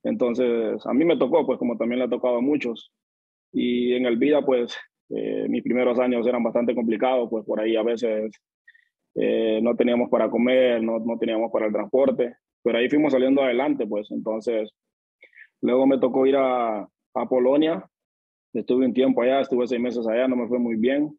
Entonces, 0.05 0.87
a 0.87 0.95
mí 0.95 1.05
me 1.05 1.17
tocó 1.17 1.45
pues 1.45 1.59
como 1.59 1.77
también 1.77 1.99
le 1.99 2.05
ha 2.05 2.11
tocado 2.11 2.37
a 2.37 2.41
muchos. 2.41 2.93
Y 3.53 3.95
en 3.95 4.07
el 4.07 4.17
vida 4.17 4.47
pues 4.47 4.79
eh, 5.11 5.47
mis 5.49 5.63
primeros 5.63 5.99
años 5.99 6.27
eran 6.27 6.43
bastante 6.43 6.75
complicados, 6.75 7.29
pues 7.31 7.45
por 7.45 7.61
ahí 7.61 7.77
a 7.77 7.83
veces 7.83 8.31
eh, 9.15 9.61
no 9.63 9.75
teníamos 9.77 10.11
para 10.11 10.31
comer, 10.31 10.83
no, 10.83 10.99
no 10.99 11.19
teníamos 11.19 11.51
para 11.53 11.67
el 11.67 11.73
transporte, 11.73 12.37
pero 12.63 12.79
ahí 12.79 12.89
fuimos 12.89 13.13
saliendo 13.13 13.43
adelante 13.43 13.87
pues. 13.87 14.11
Entonces, 14.11 14.71
luego 15.61 15.87
me 15.87 15.99
tocó 15.99 16.27
ir 16.27 16.37
a, 16.37 16.81
a 16.81 17.29
Polonia, 17.29 17.85
estuve 18.53 18.87
un 18.87 18.95
tiempo 18.95 19.23
allá, 19.23 19.41
estuve 19.41 19.67
seis 19.67 19.81
meses 19.81 20.07
allá, 20.07 20.29
no 20.29 20.37
me 20.37 20.49
fue 20.49 20.59
muy 20.59 20.77
bien 20.77 21.17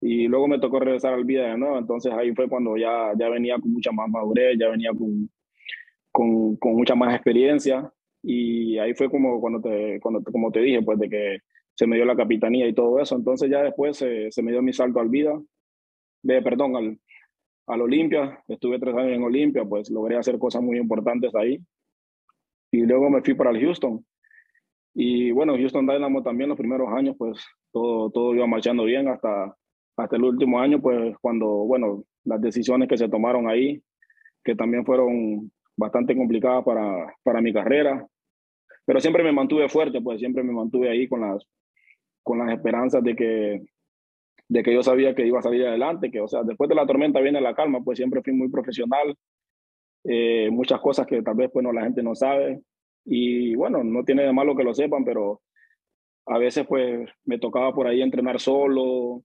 y 0.00 0.28
luego 0.28 0.48
me 0.48 0.58
tocó 0.58 0.80
regresar 0.80 1.14
al 1.14 1.24
vida 1.24 1.48
de 1.48 1.56
nuevo, 1.56 1.78
entonces 1.78 2.12
ahí 2.12 2.34
fue 2.34 2.46
cuando 2.46 2.76
ya, 2.76 3.12
ya 3.18 3.30
venía 3.30 3.58
con 3.58 3.72
mucha 3.72 3.90
más 3.90 4.06
madurez, 4.10 4.58
ya 4.58 4.68
venía 4.68 4.90
con, 4.90 5.30
con, 6.12 6.56
con 6.56 6.74
mucha 6.74 6.94
más 6.94 7.14
experiencia 7.14 7.90
y 8.22 8.76
ahí 8.78 8.92
fue 8.94 9.08
como 9.08 9.40
cuando 9.40 9.62
te, 9.62 9.98
cuando, 10.00 10.22
como 10.22 10.50
te 10.52 10.60
dije, 10.60 10.82
pues 10.82 10.98
de 10.98 11.08
que 11.08 11.38
se 11.74 11.86
me 11.86 11.96
dio 11.96 12.04
la 12.04 12.16
capitanía 12.16 12.66
y 12.68 12.74
todo 12.74 13.00
eso, 13.00 13.16
entonces 13.16 13.50
ya 13.50 13.62
después 13.62 13.96
se, 13.96 14.30
se 14.30 14.42
me 14.42 14.52
dio 14.52 14.62
mi 14.62 14.72
salto 14.72 15.00
al 15.00 15.08
vida, 15.08 15.40
de, 16.22 16.42
perdón, 16.42 16.76
al, 16.76 16.98
al 17.66 17.80
Olimpia, 17.80 18.42
estuve 18.48 18.78
tres 18.78 18.94
años 18.94 19.12
en 19.12 19.22
Olimpia, 19.22 19.64
pues 19.64 19.90
logré 19.90 20.16
hacer 20.16 20.38
cosas 20.38 20.62
muy 20.62 20.78
importantes 20.78 21.34
ahí. 21.34 21.58
Y 22.70 22.80
luego 22.80 23.08
me 23.10 23.22
fui 23.22 23.34
para 23.34 23.50
el 23.50 23.60
Houston. 23.60 24.04
Y 24.94 25.30
bueno, 25.32 25.56
Houston 25.56 25.86
Dynamo 25.86 26.22
también 26.22 26.48
los 26.48 26.58
primeros 26.58 26.88
años, 26.92 27.16
pues 27.18 27.44
todo, 27.72 28.10
todo 28.10 28.34
iba 28.34 28.46
marchando 28.46 28.84
bien 28.84 29.08
hasta, 29.08 29.54
hasta 29.96 30.16
el 30.16 30.24
último 30.24 30.60
año, 30.60 30.80
pues 30.80 31.16
cuando, 31.20 31.46
bueno, 31.46 32.04
las 32.24 32.40
decisiones 32.40 32.88
que 32.88 32.96
se 32.96 33.08
tomaron 33.08 33.48
ahí, 33.48 33.82
que 34.42 34.54
también 34.54 34.84
fueron 34.84 35.50
bastante 35.76 36.16
complicadas 36.16 36.64
para, 36.64 37.14
para 37.22 37.40
mi 37.40 37.52
carrera, 37.52 38.06
pero 38.84 39.00
siempre 39.00 39.24
me 39.24 39.32
mantuve 39.32 39.68
fuerte, 39.68 40.00
pues 40.00 40.20
siempre 40.20 40.42
me 40.42 40.52
mantuve 40.52 40.90
ahí 40.90 41.08
con 41.08 41.22
las, 41.22 41.44
con 42.24 42.38
las 42.38 42.50
esperanzas 42.50 43.04
de 43.04 43.14
que, 43.14 43.62
de 44.48 44.62
que 44.62 44.74
yo 44.74 44.82
sabía 44.82 45.14
que 45.14 45.26
iba 45.26 45.38
a 45.38 45.42
salir 45.42 45.64
adelante, 45.66 46.10
que, 46.10 46.20
o 46.20 46.26
sea, 46.26 46.42
después 46.42 46.68
de 46.68 46.74
la 46.74 46.86
tormenta 46.86 47.20
viene 47.20 47.40
la 47.40 47.54
calma, 47.54 47.80
pues 47.84 47.98
siempre 47.98 48.22
fui 48.22 48.32
muy 48.32 48.48
profesional, 48.48 49.14
eh, 50.04 50.50
muchas 50.50 50.80
cosas 50.80 51.06
que 51.06 51.22
tal 51.22 51.36
vez, 51.36 51.50
pues, 51.52 51.62
no, 51.62 51.72
la 51.72 51.84
gente 51.84 52.02
no 52.02 52.14
sabe, 52.14 52.62
y 53.04 53.54
bueno, 53.54 53.84
no 53.84 54.04
tiene 54.04 54.24
de 54.24 54.32
malo 54.32 54.56
que 54.56 54.64
lo 54.64 54.74
sepan, 54.74 55.04
pero 55.04 55.42
a 56.26 56.38
veces, 56.38 56.66
pues, 56.66 57.08
me 57.24 57.38
tocaba 57.38 57.72
por 57.74 57.86
ahí 57.86 58.02
entrenar 58.02 58.40
solo, 58.40 59.22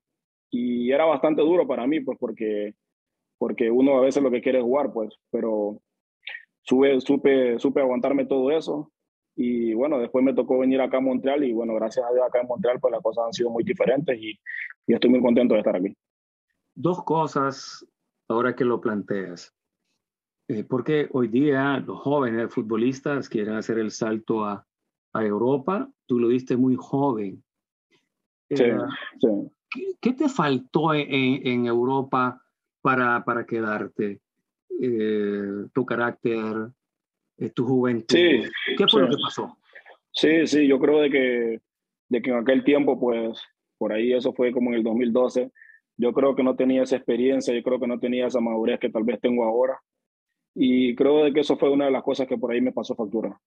y 0.52 0.92
era 0.92 1.06
bastante 1.06 1.42
duro 1.42 1.66
para 1.66 1.88
mí, 1.88 2.02
pues 2.02 2.18
porque, 2.20 2.74
porque 3.38 3.72
uno 3.72 3.98
a 3.98 4.02
veces 4.02 4.22
lo 4.22 4.32
que 4.32 4.42
quiere 4.42 4.60
es 4.60 4.64
jugar, 4.64 4.92
pues, 4.94 5.16
pero 5.32 5.82
sube, 6.64 7.00
supe, 7.00 7.60
supe 7.60 7.80
aguantarme 7.82 8.26
todo 8.26 8.52
eso 8.52 8.92
y 9.42 9.74
bueno, 9.74 10.00
después 10.00 10.22
me 10.22 10.34
tocó 10.34 10.60
venir 10.60 10.82
acá 10.82 10.98
a 10.98 11.02
Montreal 11.02 11.46
y 11.46 11.54
bueno, 11.54 11.74
gracias 11.76 12.06
a 12.06 12.12
Dios 12.12 12.26
acá 12.28 12.42
en 12.42 12.48
Montreal 12.48 12.78
pues 12.82 12.92
las 12.92 13.02
cosas 13.02 13.28
han 13.28 13.34
sido 13.34 13.50
muy 13.50 13.64
diferentes 13.64 14.20
y, 14.20 14.38
y 14.86 14.94
estoy 14.94 15.10
muy 15.10 15.22
contento 15.22 15.54
de 15.54 15.62
estar 15.62 15.78
aquí. 15.78 15.96
Dos 16.76 17.04
cosas 17.06 17.86
ahora 18.28 18.54
que 18.54 18.66
lo 18.66 18.82
planteas. 18.82 19.56
Eh, 20.50 20.66
porque 20.66 21.08
hoy 21.14 21.30
día 21.30 21.78
los 21.80 22.02
jóvenes 22.02 22.54
futbolistas 22.54 23.30
quieren 23.30 23.54
hacer 23.54 23.80
el 23.80 23.92
salto 23.92 24.44
a, 24.44 24.68
a 25.14 25.24
Europa. 25.24 25.90
Tú 26.06 26.20
lo 26.20 26.28
diste 26.28 26.58
muy 26.58 26.76
joven. 26.78 27.42
Sí, 28.50 28.64
Eh, 28.64 28.78
sí. 29.22 29.28
¿qué, 29.70 29.96
qué 30.02 30.14
te 30.14 30.28
faltó 30.28 30.94
en, 30.94 31.08
en 31.48 31.66
Europa 31.66 32.44
para, 32.82 33.24
para 33.24 33.46
quedarte? 33.46 34.20
Eh, 34.82 35.68
tu 35.74 35.86
carácter, 35.86 36.72
eh, 37.40 37.50
tu 37.52 37.66
juventud. 37.66 38.16
Sí, 38.16 38.42
¿Qué 38.78 38.86
fue 38.90 39.02
sí. 39.02 39.08
lo 39.08 39.10
que 39.10 39.22
pasó? 39.22 39.58
Sí, 40.12 40.48
sí, 40.48 40.68
yo 40.68 40.80
creo 40.80 41.02
de 41.02 41.10
que, 41.10 41.62
de 42.10 42.22
que 42.22 42.30
en 42.30 42.38
aquel 42.38 42.64
tiempo, 42.64 43.00
pues, 43.00 43.42
por 43.78 43.94
ahí 43.94 44.14
eso 44.14 44.34
fue 44.34 44.52
como 44.52 44.72
en 44.72 44.78
el 44.78 44.84
2012, 44.84 45.52
yo 45.98 46.14
creo 46.14 46.36
que 46.36 46.44
no 46.44 46.56
tenía 46.56 46.84
esa 46.84 46.96
experiencia, 46.96 47.54
yo 47.54 47.64
creo 47.64 47.80
que 47.80 47.88
no 47.88 48.00
tenía 48.00 48.28
esa 48.28 48.40
madurez 48.40 48.80
que 48.80 48.90
tal 48.90 49.04
vez 49.04 49.20
tengo 49.20 49.44
ahora. 49.44 49.80
Y 50.56 50.96
creo 50.96 51.24
de 51.24 51.34
que 51.34 51.42
eso 51.42 51.58
fue 51.58 51.70
una 51.70 51.86
de 51.86 51.92
las 51.92 52.04
cosas 52.04 52.28
que 52.28 52.38
por 52.38 52.52
ahí 52.52 52.62
me 52.62 52.72
pasó 52.72 52.96
factura. 52.96 53.40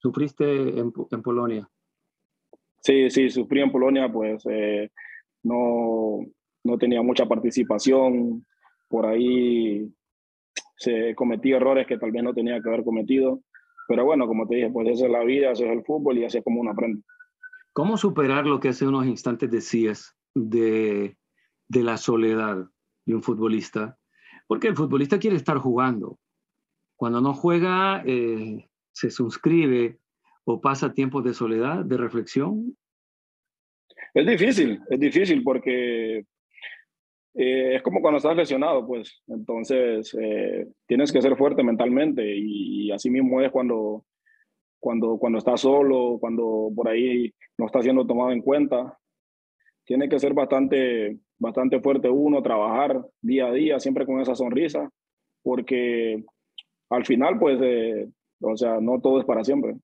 Sufriste 0.00 0.44
en, 0.44 0.92
en 1.10 1.22
Polonia. 1.22 1.68
Sí, 2.80 3.08
sí, 3.10 3.30
sufrí 3.30 3.62
en 3.62 3.72
Polonia, 3.72 4.12
pues 4.12 4.44
eh, 4.50 4.90
no, 5.42 6.20
no 6.64 6.78
tenía 6.78 7.00
mucha 7.02 7.26
participación, 7.26 8.44
por 8.88 9.06
ahí 9.06 9.90
se 10.76 11.14
cometí 11.14 11.52
errores 11.52 11.86
que 11.86 11.98
tal 11.98 12.12
vez 12.12 12.22
no 12.22 12.34
tenía 12.34 12.60
que 12.60 12.68
haber 12.68 12.84
cometido, 12.84 13.42
pero 13.86 14.04
bueno, 14.04 14.26
como 14.26 14.46
te 14.46 14.56
dije, 14.56 14.70
pues 14.70 14.88
esa 14.88 15.06
es 15.06 15.12
la 15.12 15.24
vida, 15.24 15.52
eso 15.52 15.64
es 15.64 15.72
el 15.72 15.84
fútbol 15.84 16.18
y 16.18 16.24
así 16.24 16.38
es 16.38 16.44
como 16.44 16.60
uno 16.60 16.70
aprende. 16.70 17.02
¿Cómo 17.72 17.96
superar 17.96 18.46
lo 18.46 18.60
que 18.60 18.68
hace 18.68 18.86
unos 18.86 19.06
instantes 19.06 19.50
decías 19.50 20.16
de, 20.34 21.16
de 21.68 21.82
la 21.82 21.96
soledad 21.96 22.66
de 23.04 23.14
un 23.14 23.22
futbolista? 23.22 23.98
Porque 24.46 24.68
el 24.68 24.76
futbolista 24.76 25.18
quiere 25.18 25.36
estar 25.36 25.58
jugando. 25.58 26.18
Cuando 26.96 27.20
no 27.20 27.34
juega, 27.34 28.02
eh, 28.06 28.68
se 28.92 29.10
suscribe 29.10 29.98
o 30.44 30.60
pasa 30.60 30.94
tiempos 30.94 31.24
de 31.24 31.34
soledad, 31.34 31.84
de 31.84 31.96
reflexión. 31.96 32.76
Es 34.12 34.26
difícil, 34.26 34.80
es 34.88 35.00
difícil 35.00 35.42
porque 35.42 36.24
eh, 37.34 37.76
es 37.76 37.82
como 37.82 38.00
cuando 38.00 38.18
estás 38.18 38.36
lesionado, 38.36 38.86
pues 38.86 39.22
entonces 39.26 40.16
eh, 40.20 40.68
tienes 40.86 41.12
que 41.12 41.20
ser 41.20 41.36
fuerte 41.36 41.64
mentalmente 41.64 42.24
y, 42.24 42.86
y, 42.86 42.92
así 42.92 43.10
mismo 43.10 43.40
es 43.40 43.50
cuando, 43.50 44.04
cuando, 44.78 45.18
cuando 45.18 45.38
estás 45.38 45.60
solo, 45.60 46.18
cuando 46.20 46.70
por 46.74 46.88
ahí 46.88 47.32
no 47.58 47.66
está 47.66 47.82
siendo 47.82 48.06
tomado 48.06 48.30
en 48.30 48.40
cuenta. 48.40 48.98
Tiene 49.84 50.08
que 50.08 50.18
ser 50.18 50.32
bastante, 50.32 51.18
bastante 51.38 51.80
fuerte 51.80 52.08
uno, 52.08 52.42
trabajar 52.42 53.04
día 53.20 53.46
a 53.48 53.52
día, 53.52 53.80
siempre 53.80 54.06
con 54.06 54.20
esa 54.20 54.34
sonrisa, 54.34 54.88
porque 55.42 56.24
al 56.90 57.04
final, 57.04 57.38
pues, 57.38 57.58
eh, 57.62 58.08
o 58.40 58.56
sea, 58.56 58.80
no 58.80 59.00
todo 59.00 59.20
es 59.20 59.26
para 59.26 59.44
siempre. 59.44 59.74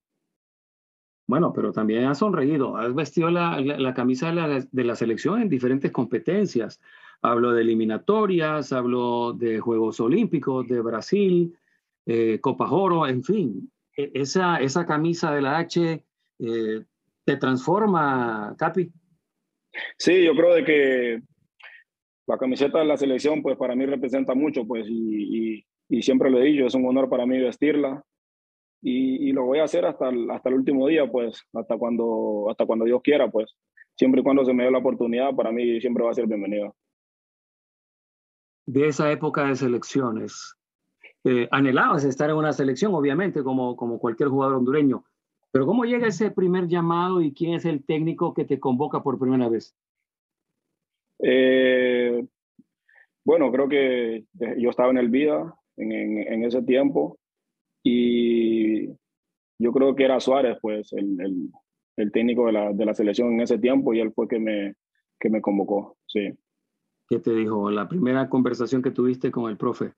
Bueno, 1.27 1.53
pero 1.53 1.71
también 1.71 2.05
has 2.05 2.17
sonreído, 2.17 2.77
has 2.77 2.93
vestido 2.93 3.29
la, 3.29 3.59
la, 3.61 3.77
la 3.77 3.93
camisa 3.93 4.27
de 4.27 4.33
la, 4.33 4.67
de 4.69 4.83
la, 4.83 4.95
selección 4.95 5.41
en 5.41 5.49
diferentes 5.49 5.91
competencias. 5.91 6.81
Hablo 7.21 7.53
de 7.53 7.61
eliminatorias, 7.61 8.73
hablo 8.73 9.33
de 9.33 9.59
Juegos 9.59 9.99
Olímpicos, 9.99 10.67
de 10.67 10.81
Brasil, 10.81 11.55
eh, 12.05 12.39
Copa 12.41 12.71
Oro, 12.71 13.07
en 13.07 13.23
fin. 13.23 13.71
Esa, 13.95 14.57
esa 14.57 14.85
camisa 14.85 15.31
de 15.31 15.41
la 15.41 15.57
H 15.59 16.03
eh, 16.39 16.83
te 17.23 17.37
transforma, 17.37 18.55
Capi. 18.57 18.91
Sí, 19.97 20.23
yo 20.23 20.33
creo 20.33 20.55
de 20.55 20.63
que 20.65 21.21
la 22.27 22.37
camiseta 22.37 22.79
de 22.79 22.85
la 22.85 22.97
selección, 22.97 23.41
pues 23.41 23.57
para 23.57 23.75
mí 23.75 23.85
representa 23.85 24.33
mucho, 24.33 24.65
pues, 24.65 24.87
y, 24.89 25.57
y, 25.57 25.65
y 25.89 26.01
siempre 26.01 26.29
lo 26.29 26.39
he 26.39 26.45
dicho, 26.45 26.65
es 26.65 26.75
un 26.75 26.87
honor 26.87 27.09
para 27.09 27.25
mí 27.25 27.37
vestirla. 27.39 28.03
Y, 28.81 29.29
y, 29.29 29.31
lo 29.31 29.45
voy 29.45 29.59
a 29.59 29.65
hacer 29.65 29.85
hasta 29.85 30.09
el, 30.09 30.29
hasta 30.31 30.49
el 30.49 30.55
último 30.55 30.87
día, 30.87 31.05
pues, 31.05 31.43
hasta 31.53 31.77
cuando, 31.77 32.47
hasta 32.49 32.65
cuando 32.65 32.85
Dios 32.85 33.01
quiera, 33.03 33.29
pues. 33.29 33.55
Siempre 33.95 34.21
y 34.21 34.23
cuando 34.23 34.43
se 34.43 34.53
me 34.53 34.63
dé 34.63 34.71
la 34.71 34.79
oportunidad, 34.79 35.35
para 35.35 35.51
mí 35.51 35.79
siempre 35.79 36.03
va 36.03 36.09
a 36.09 36.15
ser 36.15 36.25
bienvenido. 36.25 36.75
De 38.71 38.87
esa 38.87 39.11
época 39.11 39.47
de 39.47 39.55
selecciones, 39.57 40.55
eh, 41.25 41.45
anhelabas 41.51 42.05
estar 42.05 42.29
en 42.29 42.37
una 42.37 42.53
selección, 42.53 42.93
obviamente, 42.93 43.43
como, 43.43 43.75
como 43.75 43.99
cualquier 43.99 44.29
jugador 44.29 44.55
hondureño. 44.55 45.03
Pero 45.51 45.65
¿cómo 45.65 45.83
llega 45.83 46.07
ese 46.07 46.31
primer 46.31 46.69
llamado 46.69 47.21
y 47.21 47.33
quién 47.33 47.53
es 47.53 47.65
el 47.65 47.83
técnico 47.83 48.33
que 48.33 48.45
te 48.45 48.61
convoca 48.61 49.03
por 49.03 49.19
primera 49.19 49.49
vez? 49.49 49.75
Eh, 51.19 52.25
bueno, 53.25 53.51
creo 53.51 53.67
que 53.67 54.23
yo 54.57 54.69
estaba 54.69 54.89
en 54.91 54.99
el 54.99 55.09
Vida 55.09 55.53
en, 55.75 55.91
en, 55.91 56.45
ese 56.45 56.61
tiempo 56.61 57.19
y 57.83 58.87
yo 59.59 59.73
creo 59.73 59.93
que 59.95 60.05
era 60.05 60.21
Suárez, 60.21 60.57
pues, 60.61 60.93
el, 60.93 61.19
el, 61.19 61.51
el 61.97 62.11
técnico 62.13 62.45
de 62.45 62.53
la, 62.53 62.71
de 62.71 62.85
la, 62.85 62.93
selección 62.93 63.33
en 63.33 63.41
ese 63.41 63.59
tiempo 63.59 63.93
y 63.93 63.99
él 63.99 64.13
fue 64.13 64.29
que 64.29 64.39
me, 64.39 64.75
que 65.19 65.29
me 65.29 65.41
convocó, 65.41 65.97
sí. 66.07 66.31
¿Qué 67.11 67.19
te 67.19 67.33
dijo? 67.33 67.69
La 67.69 67.89
primera 67.89 68.29
conversación 68.29 68.81
que 68.81 68.89
tuviste 68.89 69.31
con 69.31 69.51
el 69.51 69.57
profe. 69.57 69.91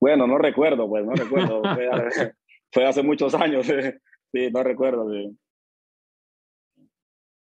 Bueno, 0.00 0.26
no 0.26 0.36
recuerdo, 0.36 0.88
pues, 0.88 1.04
no 1.06 1.12
recuerdo. 1.12 1.62
fue, 1.76 1.88
hace, 1.88 2.34
fue, 2.72 2.84
hace 2.84 3.04
muchos 3.04 3.32
años, 3.36 3.66
sí, 4.32 4.50
no 4.50 4.64
recuerdo. 4.64 5.08
Sí. 5.12 5.38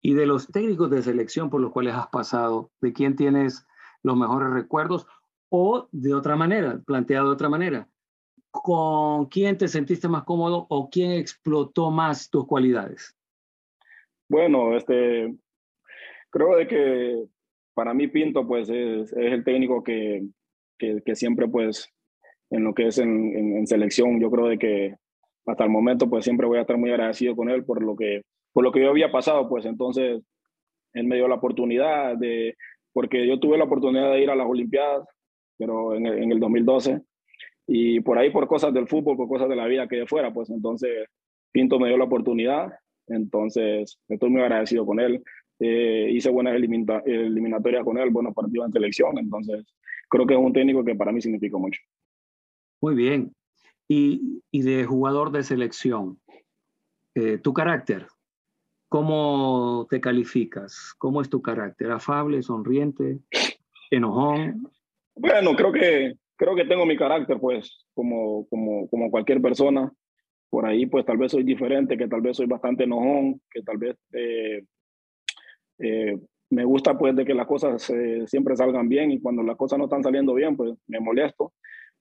Y 0.01 0.15
de 0.15 0.25
los 0.25 0.47
técnicos 0.47 0.89
de 0.89 1.01
selección 1.01 1.49
por 1.49 1.61
los 1.61 1.71
cuales 1.71 1.93
has 1.93 2.07
pasado, 2.07 2.71
¿de 2.81 2.91
quién 2.91 3.15
tienes 3.15 3.65
los 4.01 4.17
mejores 4.17 4.49
recuerdos? 4.49 5.07
O 5.47 5.87
de 5.93 6.13
otra 6.13 6.35
manera, 6.35 6.81
planteado 6.85 7.27
de 7.27 7.33
otra 7.35 7.47
manera, 7.47 7.87
¿con 8.51 9.27
quién 9.27 9.57
te 9.57 9.69
sentiste 9.69 10.09
más 10.09 10.25
cómodo 10.25 10.65
o 10.67 10.89
quién 10.89 11.11
explotó 11.11 11.89
más 11.89 12.29
tus 12.29 12.45
cualidades? 12.47 13.15
Bueno, 14.27 14.75
este, 14.75 15.33
creo 16.31 16.57
de 16.57 16.67
que 16.67 17.32
para 17.73 17.93
mí 17.93 18.07
Pinto 18.07 18.47
pues 18.47 18.69
es, 18.69 19.11
es 19.13 19.33
el 19.33 19.43
técnico 19.43 19.83
que, 19.83 20.23
que, 20.77 21.01
que, 21.05 21.15
siempre 21.15 21.47
pues 21.47 21.89
en 22.49 22.63
lo 22.63 22.73
que 22.73 22.87
es 22.87 22.97
en, 22.97 23.57
en, 23.57 23.67
selección, 23.67 24.19
yo 24.19 24.29
creo 24.29 24.47
de 24.47 24.57
que 24.57 24.95
hasta 25.45 25.63
el 25.63 25.69
momento 25.69 26.09
pues 26.09 26.23
siempre 26.23 26.47
voy 26.47 26.57
a 26.57 26.61
estar 26.61 26.77
muy 26.77 26.91
agradecido 26.91 27.35
con 27.35 27.49
él 27.49 27.65
por 27.65 27.83
lo 27.83 27.95
que, 27.95 28.23
por 28.51 28.63
lo 28.63 28.71
que 28.71 28.81
yo 28.81 28.89
había 28.89 29.11
pasado, 29.11 29.49
pues 29.49 29.65
entonces 29.65 30.21
él 30.93 31.07
me 31.07 31.15
dio 31.15 31.27
la 31.27 31.35
oportunidad 31.35 32.17
de, 32.17 32.55
porque 32.93 33.27
yo 33.27 33.39
tuve 33.39 33.57
la 33.57 33.63
oportunidad 33.65 34.11
de 34.11 34.21
ir 34.21 34.29
a 34.29 34.35
las 34.35 34.47
Olimpiadas, 34.47 35.07
pero 35.57 35.95
en 35.95 36.05
el, 36.05 36.23
en 36.23 36.31
el 36.31 36.39
2012, 36.39 37.01
y 37.67 37.99
por 38.01 38.17
ahí 38.17 38.29
por 38.29 38.47
cosas 38.47 38.73
del 38.73 38.87
fútbol, 38.87 39.17
por 39.17 39.27
cosas 39.27 39.49
de 39.49 39.55
la 39.55 39.65
vida 39.65 39.87
que 39.87 39.97
de 39.97 40.07
fuera, 40.07 40.33
pues 40.33 40.49
entonces 40.49 41.07
Pinto 41.51 41.79
me 41.79 41.87
dio 41.87 41.97
la 41.97 42.05
oportunidad, 42.05 42.71
entonces 43.07 43.99
estoy 44.07 44.29
muy 44.29 44.41
agradecido 44.41 44.85
con 44.85 44.99
él. 44.99 45.23
Eh, 45.59 46.09
hice 46.11 46.29
buenas 46.29 46.55
eliminatorias 46.55 47.83
con 47.83 47.97
él, 47.97 48.09
buenos 48.09 48.33
partidos 48.33 48.67
en 48.67 48.73
selección, 48.73 49.17
entonces 49.17 49.63
creo 50.09 50.25
que 50.25 50.33
es 50.33 50.39
un 50.39 50.53
técnico 50.53 50.83
que 50.83 50.95
para 50.95 51.11
mí 51.11 51.21
significa 51.21 51.57
mucho. 51.57 51.79
Muy 52.81 52.95
bien. 52.95 53.33
Y, 53.87 54.41
y 54.51 54.61
de 54.61 54.85
jugador 54.85 55.31
de 55.31 55.43
selección, 55.43 56.19
eh, 57.15 57.37
tu 57.37 57.53
carácter, 57.53 58.07
¿cómo 58.89 59.87
te 59.89 60.01
calificas? 60.01 60.93
¿Cómo 60.97 61.21
es 61.21 61.29
tu 61.29 61.41
carácter? 61.41 61.91
¿Afable, 61.91 62.41
sonriente, 62.41 63.19
enojón? 63.91 64.67
Bueno, 65.15 65.55
creo 65.55 65.71
que, 65.71 66.15
creo 66.35 66.55
que 66.55 66.65
tengo 66.65 66.85
mi 66.85 66.97
carácter, 66.97 67.39
pues, 67.39 67.85
como, 67.93 68.47
como, 68.47 68.87
como 68.89 69.11
cualquier 69.11 69.41
persona. 69.41 69.91
Por 70.49 70.65
ahí, 70.65 70.85
pues, 70.85 71.05
tal 71.05 71.17
vez 71.17 71.31
soy 71.31 71.43
diferente, 71.43 71.97
que 71.97 72.07
tal 72.07 72.21
vez 72.21 72.37
soy 72.37 72.47
bastante 72.47 72.83
enojón, 72.83 73.41
que 73.49 73.61
tal 73.61 73.77
vez 73.77 73.97
eh, 74.13 74.63
eh, 75.83 76.19
me 76.49 76.65
gusta, 76.65 76.97
pues, 76.97 77.15
de 77.15 77.25
que 77.25 77.33
las 77.33 77.47
cosas 77.47 77.89
eh, 77.89 78.23
siempre 78.27 78.55
salgan 78.55 78.89
bien 78.89 79.11
y 79.11 79.19
cuando 79.19 79.43
las 79.43 79.57
cosas 79.57 79.77
no 79.77 79.85
están 79.85 80.03
saliendo 80.03 80.33
bien, 80.33 80.55
pues, 80.55 80.73
me 80.87 80.99
molesto. 80.99 81.53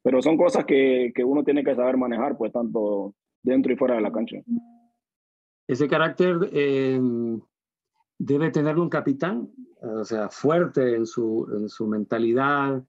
Pero 0.03 0.23
son 0.23 0.37
cosas 0.37 0.65
que, 0.65 1.13
que 1.15 1.25
uno 1.25 1.45
tiene 1.45 1.63
que 1.63 1.75
saber 1.75 1.97
manejar, 1.97 2.37
pues, 2.37 2.53
tanto 2.53 3.15
dentro 3.43 3.73
y 3.73 3.77
fuera 3.77 3.97
de 3.97 4.01
la 4.01 4.13
cancha. 4.13 4.39
Ese 5.69 5.89
carácter 5.89 6.39
debe 8.19 8.51
tener 8.51 8.79
un 8.79 8.89
capitán, 8.89 9.49
o 9.81 10.05
sea, 10.05 10.29
fuerte 10.29 10.97
en 10.97 11.07
su, 11.07 11.49
en 11.57 11.69
su 11.69 11.87
mentalidad, 11.87 12.83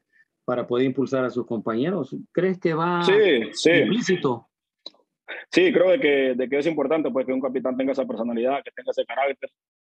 para 0.46 0.68
poder 0.68 0.86
impulsar 0.86 1.24
a 1.26 1.30
sus 1.30 1.46
compañeros. 1.46 2.16
¿Crees 2.32 2.60
que 2.60 2.74
va 2.74 3.04
sí, 3.04 3.14
sí. 3.54 3.72
implícito? 3.72 4.50
Sí, 5.50 5.72
creo 5.72 5.90
de 5.92 6.00
que, 6.00 6.34
de 6.36 6.50
que 6.50 6.58
es 6.58 6.66
importante 6.68 7.10
pues, 7.12 7.26
que 7.26 7.34
un 7.34 7.42
capitán 7.42 7.78
tenga 7.78 7.94
esa 7.94 8.06
personalidad, 8.06 8.64
que 8.64 8.72
tenga 8.72 8.92
ese 8.92 9.06
carácter, 9.06 9.50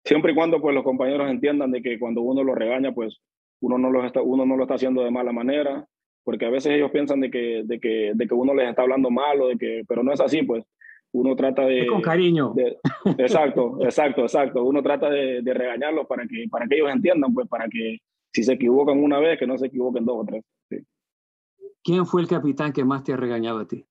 siempre 0.08 0.32
y 0.32 0.36
cuando 0.36 0.62
pues, 0.62 0.74
los 0.74 0.84
compañeros 0.84 1.30
entiendan 1.30 1.72
de 1.72 1.82
que 1.82 2.00
cuando 2.00 2.22
uno 2.22 2.44
lo 2.44 2.56
regaña, 2.56 2.94
pues 2.94 3.20
uno 3.62 3.78
no, 3.78 3.92
lo 3.92 4.06
está, 4.06 4.22
uno 4.22 4.46
no 4.46 4.56
lo 4.56 4.64
está 4.64 4.76
haciendo 4.76 5.04
de 5.04 5.12
mala 5.12 5.32
manera, 5.32 5.86
porque 6.24 6.46
a 6.46 6.50
veces 6.50 6.74
ellos 6.74 6.92
piensan 6.92 7.20
de 7.20 7.30
que, 7.30 7.64
de 7.66 7.80
que, 7.80 8.12
de 8.16 8.28
que 8.28 8.34
uno 8.34 8.54
les 8.54 8.70
está 8.70 8.84
hablando 8.84 9.12
mal, 9.12 9.42
o 9.42 9.48
de 9.48 9.58
que, 9.58 9.84
pero 9.88 10.04
no 10.04 10.14
es 10.14 10.22
así, 10.22 10.44
pues 10.44 10.64
uno 11.12 11.36
trata 11.36 11.66
de... 11.66 11.82
Es 11.82 11.90
con 11.90 12.02
cariño. 12.02 12.54
De, 12.56 12.78
exacto, 13.18 13.78
exacto, 13.82 14.22
exacto. 14.22 14.64
Uno 14.64 14.82
trata 14.82 15.10
de, 15.10 15.42
de 15.42 15.54
regañarlos 15.54 16.06
para 16.08 16.26
que, 16.26 16.46
para 16.50 16.68
que 16.68 16.76
ellos 16.76 16.90
entiendan, 16.92 17.34
pues 17.34 17.48
para 17.48 17.68
que 17.68 17.98
si 18.34 18.44
se 18.44 18.54
equivocan 18.54 19.04
una 19.04 19.20
vez, 19.20 19.40
que 19.40 19.48
no 19.48 19.58
se 19.58 19.68
equivoquen 19.68 20.06
dos 20.06 20.18
o 20.20 20.26
tres. 20.26 20.44
Sí. 20.70 20.78
¿Quién 21.84 22.06
fue 22.06 22.22
el 22.22 22.28
capitán 22.28 22.72
que 22.72 22.86
más 22.86 23.04
te 23.04 23.14
ha 23.14 23.18
regañado 23.18 23.60
a 23.60 23.68
ti? 23.68 23.86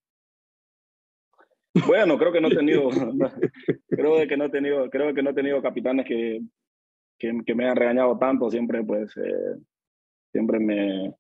Bueno, 1.87 2.17
creo 2.19 2.33
que 2.33 2.41
no 2.41 2.49
he 2.49 2.55
tenido, 2.55 2.89
creo 3.89 4.29
que 4.29 4.37
no 4.37 4.45
he 4.45 4.51
tenido, 4.51 4.89
creo 4.91 5.15
que 5.15 5.23
no 5.23 5.31
he 5.31 5.35
tenido 5.35 5.61
capitanes 5.61 6.07
que, 6.07 6.41
que, 7.19 7.41
que 7.45 7.55
me 7.55 7.69
han 7.69 7.77
regañado 7.77 8.17
tanto. 8.19 8.51
Siempre, 8.51 8.83
pues, 8.85 9.17
eh, 9.17 9.57
siempre 10.33 10.59
me, 10.59 11.15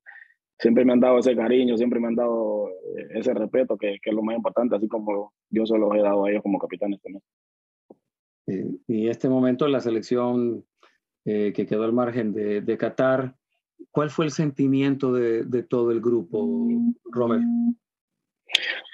siempre 0.58 0.84
me 0.84 0.92
han 0.92 1.00
dado 1.00 1.19
ese 1.19 1.36
cariño, 1.36 1.76
siempre 1.76 2.00
me 2.00 2.08
han 2.08 2.14
dado 2.14 2.69
eh, 2.69 3.08
ese 3.14 3.34
respeto, 3.34 3.76
que, 3.76 3.99
que, 4.02 4.10
es 4.10 4.16
lo 4.16 4.23
más 4.23 4.36
importante, 4.36 4.76
así 4.76 4.88
como 4.88 5.32
yo 5.50 5.66
se 5.66 5.76
los 5.76 5.95
he 5.95 6.00
dado 6.00 6.25
a 6.25 6.30
ellos 6.30 6.42
como 6.42 6.58
capitanes 6.58 7.00
también. 7.02 7.23
Y 8.86 9.06
en 9.06 9.10
este 9.10 9.28
momento 9.28 9.66
la 9.66 9.80
selección 9.80 10.64
eh, 11.28 11.52
que 11.52 11.66
quedó 11.66 11.82
al 11.82 11.92
margen 11.92 12.32
de, 12.32 12.60
de, 12.60 12.78
Qatar. 12.78 13.34
¿Cuál 13.90 14.10
fue 14.10 14.26
el 14.26 14.30
sentimiento 14.30 15.12
de, 15.12 15.42
de 15.45 15.64
todo 15.64 15.90
el 15.90 16.00
grupo, 16.00 16.49
Robert? 17.04 17.42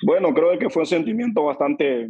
Bueno, 0.05 0.33
creo 0.35 0.59
que 0.59 0.71
fue 0.71 0.83
un 0.83 0.87
sentimiento 0.87 1.45
bastante, 1.45 2.09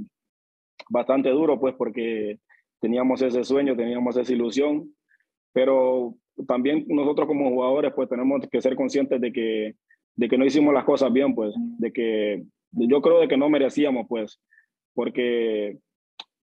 bastante 0.89 1.31
duro, 1.31 1.59
pues 1.59 1.75
porque 1.77 2.39
teníamos 2.81 3.23
ese 3.23 3.45
sueño, 3.45 3.77
teníamos 3.77 4.17
esa 4.17 4.33
ilusión, 4.33 4.95
pero 5.53 6.15
también 6.47 6.85
nosotros 6.89 7.29
como 7.29 7.51
jugadores 7.51 7.93
pues 7.95 8.09
tenemos 8.09 8.41
que 8.51 8.61
ser 8.61 8.75
conscientes 8.75 9.21
de 9.21 9.33
que, 9.33 9.75
de 10.17 10.29
que 10.29 10.39
no 10.39 10.45
hicimos 10.45 10.75
las 10.75 10.85
cosas 10.85 11.13
bien, 11.13 11.35
pues, 11.35 11.55
de 11.79 11.93
que 11.93 12.43
yo 12.73 13.03
creo 13.03 13.21
de 13.21 13.29
que 13.29 13.37
no 13.37 13.49
merecíamos, 13.49 14.07
pues, 14.09 14.41
porque 14.95 15.79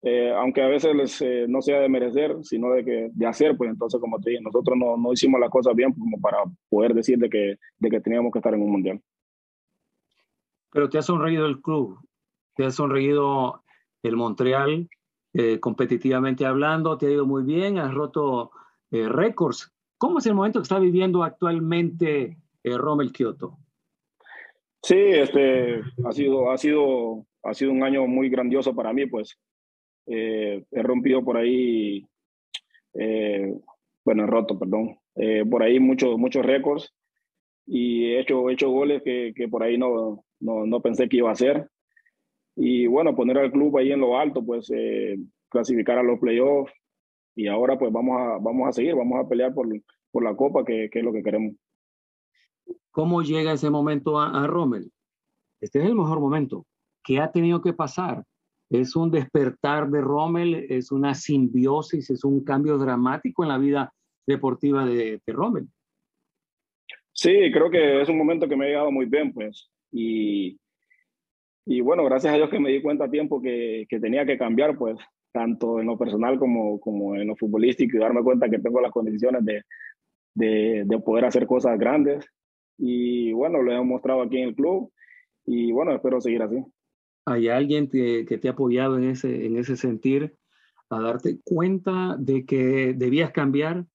eh, 0.07 0.31
aunque 0.37 0.61
a 0.61 0.67
veces 0.67 1.21
eh, 1.23 1.47
no 1.49 1.63
sea 1.63 1.81
de 1.81 1.89
merecer, 1.89 2.37
sino 2.43 2.71
de, 2.73 2.85
que, 2.85 3.11
de 3.11 3.27
hacer, 3.27 3.57
pues 3.57 3.71
entonces, 3.71 3.99
como 3.99 4.21
te 4.21 4.31
dije, 4.31 4.43
nosotros 4.43 4.77
no, 4.79 4.99
no 4.99 5.13
hicimos 5.15 5.41
las 5.41 5.49
cosas 5.49 5.75
bien 5.75 5.95
para 6.21 6.39
poder 6.69 6.93
decir 6.93 7.19
de 7.19 7.31
que, 7.31 7.57
de 7.79 7.91
que 7.91 8.01
teníamos 8.01 8.31
que 8.31 8.39
estar 8.39 8.53
en 8.53 8.61
un 8.61 8.71
mundial. 8.71 9.01
Pero 10.75 10.91
te 10.91 10.99
ha 10.99 11.03
sonreído 11.03 11.47
el 11.47 11.63
club, 11.63 12.01
te 12.57 12.65
ha 12.65 12.71
sonreído 12.73 13.63
el 14.03 14.17
Montreal, 14.17 14.89
eh, 15.33 15.61
competitivamente 15.61 16.47
hablando, 16.47 16.99
te 16.99 17.07
ha 17.07 17.11
ido 17.11 17.27
muy 17.27 17.45
bien, 17.45 17.79
has 17.79 17.95
roto 17.95 18.51
eh, 18.91 19.09
récords. 19.09 19.73
¿Cómo 19.99 20.19
es 20.19 20.27
el 20.27 20.35
momento 20.35 20.59
que 20.59 20.65
está 20.65 20.81
viviendo 20.81 21.23
actualmente 21.23 22.39
eh, 22.65 22.77
Rommel 22.77 23.13
Kioto? 23.13 23.57
Sí, 24.83 24.97
este, 24.99 25.81
ha, 26.05 26.11
sido, 26.11 26.51
ha, 26.51 26.59
sido, 26.59 27.25
ha 27.45 27.55
sido 27.55 27.71
un 27.71 27.85
año 27.85 28.09
muy 28.09 28.29
grandioso 28.29 28.75
para 28.75 28.93
mí, 28.93 29.07
pues 29.07 29.39
eh, 30.07 30.65
he 30.73 30.83
rompido 30.83 31.25
por 31.25 31.37
ahí, 31.37 32.05
eh, 32.95 33.55
bueno, 34.05 34.25
he 34.25 34.27
roto, 34.27 34.59
perdón, 34.59 34.99
por 35.49 35.63
ahí 35.63 35.79
muchos 35.79 36.19
muchos 36.19 36.45
récords 36.45 36.93
y 37.65 38.07
he 38.07 38.21
hecho, 38.21 38.51
he 38.51 38.55
hecho 38.55 38.69
goles 38.71 39.03
que, 39.05 39.33
que 39.35 39.47
por 39.47 39.63
ahí 39.63 39.79
no, 39.79 40.25
no, 40.45 40.67
no, 40.67 40.81
pensé 40.81 41.09
que 41.09 41.19
iba 41.19 41.31
a 41.31 41.33
hacer. 41.33 41.69
Y 42.57 42.87
bueno, 42.87 43.17
poner 43.17 43.39
al 43.39 43.51
club 43.51 43.77
ahí 43.79 43.93
en 43.93 44.01
lo 44.01 44.19
alto, 44.19 44.45
pues 44.45 44.71
eh, 44.75 45.17
clasificar 45.49 45.99
a 45.99 46.03
los 46.03 46.21
playoffs 46.21 46.73
y 47.35 47.49
ahora 47.49 47.79
pues 47.79 47.93
vamos 47.93 48.17
a, 48.21 48.39
vamos 48.39 48.69
a 48.69 48.73
seguir, 48.73 48.95
vamos 48.95 49.25
a 49.25 49.29
pelear 49.29 49.53
por, 49.53 49.69
por 50.13 50.23
la 50.23 50.37
copa, 50.37 50.65
que, 50.65 50.89
que 50.91 51.01
es 51.01 51.05
lo 51.05 51.13
que 51.13 51.23
queremos. 51.23 51.55
¿Cómo 52.93 53.23
llega 53.23 53.53
ese 53.53 53.71
momento 53.71 54.21
a, 54.21 54.45
a 54.45 54.47
Rommel? 54.47 54.93
Este 55.61 55.81
es 55.81 55.87
el 55.87 55.97
mejor 55.97 56.21
momento. 56.21 56.65
¿Qué 57.03 57.19
ha 57.19 57.33
tenido 57.33 57.61
que 57.61 57.73
pasar? 57.73 58.25
es 58.71 58.97
un 58.97 59.11
despertar 59.11 59.89
de 59.89 60.01
Rommel, 60.01 60.67
es 60.69 60.91
una 60.91 61.15
simbiosis, 61.15 62.11
es 62.11 62.25
un 62.25 62.45
cambio 62.45 62.79
dramático 62.79 63.43
en 63.43 63.49
la 63.49 63.59
vida 63.59 63.93
deportiva 64.27 64.85
de, 64.87 65.21
de 65.25 65.33
Rommel. 65.33 65.69
Sí, 67.13 67.51
creo 67.53 67.71
que 67.71 68.01
es 68.01 68.09
un 68.09 68.19
momento 68.19 68.49
que 68.49 68.57
me 68.57 68.65
ha 68.65 68.69
llegado 68.69 68.91
muy 68.91 69.07
bien, 69.07 69.33
pues. 69.33 69.71
Y, 69.95 70.59
y 71.67 71.81
bueno, 71.81 72.05
gracias 72.05 72.35
a 72.35 72.37
Dios 72.37 72.51
que 72.51 72.59
me 72.59 72.71
di 72.71 72.83
cuenta 72.83 73.05
a 73.05 73.11
tiempo 73.11 73.41
que, 73.41 73.87
que, 73.89 74.01
tenía 74.01 74.27
que 74.27 74.37
cambiar, 74.37 74.77
pues, 74.77 74.99
tanto 75.33 75.81
en 75.81 75.87
lo 75.87 75.97
personal 75.97 76.39
como, 76.39 76.81
como 76.81 77.15
en 77.15 77.29
lo 77.29 77.37
futbolístico 77.37 77.97
y 77.97 78.01
darme 78.01 78.23
cuenta 78.23 78.51
que 78.51 78.59
tengo 78.59 78.81
las 78.81 78.93
condiciones 78.93 79.45
de, 79.45 79.63
de, 80.35 80.83
de 80.85 80.99
poder 80.99 81.27
hacer 81.27 81.47
cosas 81.47 81.79
grandes. 81.79 82.27
Y 82.77 83.33
bueno, 83.33 83.63
lo 83.63 83.73
he 83.73 83.81
mostrado 83.83 84.23
aquí 84.23 84.39
en 84.39 84.49
el 84.49 84.55
club 84.55 84.91
y 85.47 85.71
bueno, 85.71 85.95
espero 85.95 86.21
seguir 86.21 86.43
así 86.43 86.65
hay 87.27 87.49
alguien 87.49 87.89
que, 87.89 88.25
que, 88.29 88.39
te 88.39 88.49
ha 88.49 88.53
apoyado 88.53 88.99
en 88.99 89.05
ese, 89.05 89.47
en 89.47 89.57
ese 89.57 89.77
sentir, 89.77 90.37
a 90.91 91.01
darte 91.01 91.41
cuenta 91.43 92.17
de 92.19 92.45
que 92.45 92.95
debías 92.95 93.33
cambiar, 93.33 93.87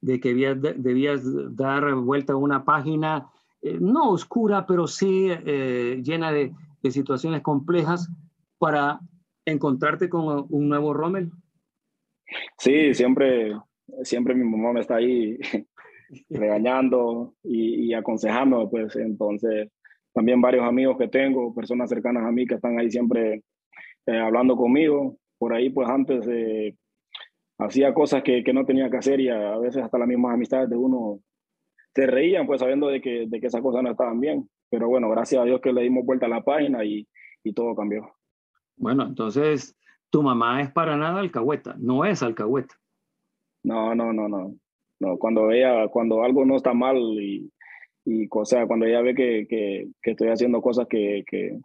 de 0.00 0.20
que 0.20 0.30
debías, 0.30 0.56
debías 0.60 1.22
dar 1.54 1.94
vuelta 1.94 2.32
a 2.32 2.36
una 2.36 2.64
página, 2.64 3.28
eh, 3.62 3.78
no 3.80 4.10
oscura, 4.10 4.66
pero 4.66 4.86
sí 4.86 5.28
eh, 5.30 6.00
llena 6.02 6.32
de, 6.32 6.52
situaciones 6.90 7.42
complejas 7.42 8.08
para 8.56 8.98
encontrarte 9.44 10.08
con 10.08 10.46
un 10.48 10.68
nuevo 10.70 10.94
Rommel? 10.94 11.30
Sí, 12.56 12.94
siempre, 12.94 13.52
siempre 14.04 14.34
mi 14.34 14.44
mamá 14.44 14.72
me 14.72 14.80
está 14.80 14.96
ahí 14.96 15.36
regañando 16.30 17.34
y, 17.42 17.88
y 17.90 17.94
aconsejando, 17.94 18.70
pues 18.70 18.96
entonces 18.96 19.68
también 20.14 20.40
varios 20.40 20.64
amigos 20.64 20.96
que 20.96 21.08
tengo, 21.08 21.54
personas 21.54 21.90
cercanas 21.90 22.24
a 22.24 22.32
mí 22.32 22.46
que 22.46 22.54
están 22.54 22.78
ahí 22.78 22.90
siempre 22.90 23.42
eh, 24.06 24.18
hablando 24.18 24.56
conmigo. 24.56 25.18
Por 25.38 25.54
ahí, 25.54 25.70
pues 25.70 25.88
antes 25.88 26.26
hacía 27.58 27.92
cosas 27.94 28.22
que, 28.22 28.42
no 28.52 28.64
tenía 28.64 28.90
que 28.90 28.96
hacer 28.96 29.20
y 29.20 29.28
a, 29.28 29.56
veces 29.58 29.82
hasta 29.82 29.98
las 29.98 30.08
mismas 30.08 30.34
amistades 30.34 30.70
de 30.70 30.76
uno 30.76 31.20
se 31.98 32.06
reían, 32.06 32.46
pues 32.46 32.60
sabiendo 32.60 32.86
de 32.86 33.00
que, 33.00 33.26
de 33.26 33.40
que 33.40 33.48
esas 33.48 33.60
cosas 33.60 33.82
no 33.82 33.90
estaban 33.90 34.20
bien. 34.20 34.48
Pero 34.70 34.86
bueno, 34.86 35.10
gracias 35.10 35.42
a 35.42 35.44
Dios 35.44 35.60
que 35.60 35.72
le 35.72 35.82
dimos 35.82 36.06
vuelta 36.06 36.26
a 36.26 36.28
la 36.28 36.44
página 36.44 36.84
y, 36.84 37.08
y 37.42 37.52
todo 37.52 37.74
cambió. 37.74 38.14
Bueno, 38.76 39.04
entonces 39.04 39.76
tu 40.08 40.22
mamá 40.22 40.62
es 40.62 40.70
para 40.70 40.96
nada 40.96 41.18
alcahueta, 41.18 41.74
no 41.76 42.04
es 42.04 42.22
alcahueta. 42.22 42.76
No, 43.64 43.96
no, 43.96 44.12
no, 44.12 44.28
no. 44.28 44.54
No, 45.00 45.18
cuando 45.18 45.50
ella, 45.50 45.88
cuando 45.88 46.22
algo 46.22 46.44
no 46.44 46.54
está 46.54 46.72
mal 46.72 46.98
y, 46.98 47.50
y 48.04 48.28
o 48.30 48.44
sea, 48.44 48.68
cuando 48.68 48.86
ella 48.86 49.00
ve 49.00 49.16
que, 49.16 49.46
que, 49.48 49.88
que 50.00 50.12
estoy 50.12 50.28
haciendo 50.28 50.62
cosas 50.62 50.86
que, 50.86 51.24
que, 51.26 51.58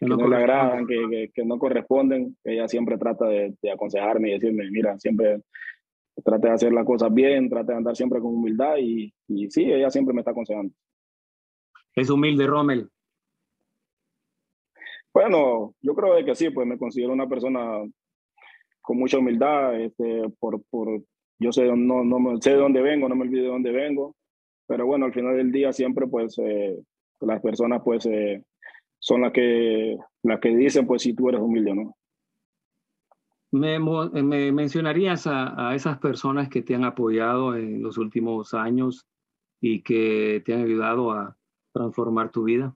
no, 0.00 0.16
le 0.28 0.36
agradan, 0.36 0.86
que, 0.86 1.30
que, 1.34 1.44
no 1.44 1.58
corresponden, 1.58 2.38
ella 2.44 2.68
siempre 2.68 2.96
trata 2.96 3.26
de, 3.26 3.54
de, 3.60 3.70
aconsejarme 3.70 4.30
y 4.30 4.32
decirme, 4.32 4.70
mira, 4.70 4.98
siempre 4.98 5.42
trate 6.24 6.48
de 6.48 6.54
hacer 6.54 6.72
las 6.72 6.84
cosas 6.84 7.12
bien, 7.12 7.48
trate 7.48 7.72
de 7.72 7.78
andar 7.78 7.96
siempre 7.96 8.20
con 8.20 8.34
humildad 8.34 8.76
y, 8.78 9.12
y 9.28 9.50
sí, 9.50 9.64
ella 9.64 9.90
siempre 9.90 10.14
me 10.14 10.20
está 10.20 10.32
aconsejando. 10.32 10.72
¿Es 11.94 12.10
humilde, 12.10 12.46
Rommel? 12.46 12.88
Bueno, 15.12 15.74
yo 15.80 15.94
creo 15.94 16.14
de 16.14 16.24
que 16.24 16.34
sí, 16.34 16.50
pues 16.50 16.66
me 16.66 16.78
considero 16.78 17.12
una 17.12 17.28
persona 17.28 17.82
con 18.80 18.98
mucha 18.98 19.18
humildad, 19.18 19.78
este, 19.80 20.22
por, 20.38 20.62
por, 20.70 21.02
yo 21.38 21.52
sé, 21.52 21.64
no, 21.64 22.02
no 22.02 22.40
sé 22.40 22.50
de 22.50 22.56
dónde 22.56 22.80
vengo, 22.80 23.08
no 23.08 23.14
me 23.14 23.22
olvido 23.22 23.44
de 23.44 23.50
dónde 23.50 23.72
vengo, 23.72 24.16
pero 24.66 24.86
bueno, 24.86 25.06
al 25.06 25.12
final 25.12 25.36
del 25.36 25.52
día 25.52 25.72
siempre 25.72 26.06
pues 26.06 26.38
eh, 26.38 26.78
las 27.20 27.40
personas 27.42 27.82
pues 27.84 28.06
eh, 28.06 28.42
son 28.98 29.22
las 29.22 29.32
que, 29.32 29.96
las 30.22 30.40
que 30.40 30.56
dicen 30.56 30.86
pues 30.86 31.02
si 31.02 31.14
tú 31.14 31.28
eres 31.28 31.40
humilde 31.40 31.72
o 31.72 31.74
no. 31.74 31.96
¿Me, 33.52 33.78
me 33.78 34.50
mencionarías 34.50 35.26
a, 35.26 35.68
a, 35.70 35.74
esas 35.74 35.98
personas 35.98 36.48
que 36.48 36.62
te 36.62 36.74
han 36.74 36.84
apoyado 36.84 37.54
en 37.54 37.82
los 37.82 37.98
últimos 37.98 38.54
años 38.54 39.06
y 39.60 39.82
que 39.82 40.42
te 40.44 40.54
han 40.54 40.62
ayudado 40.62 41.12
a 41.12 41.36
transformar 41.72 42.30
tu 42.30 42.44
vida? 42.44 42.74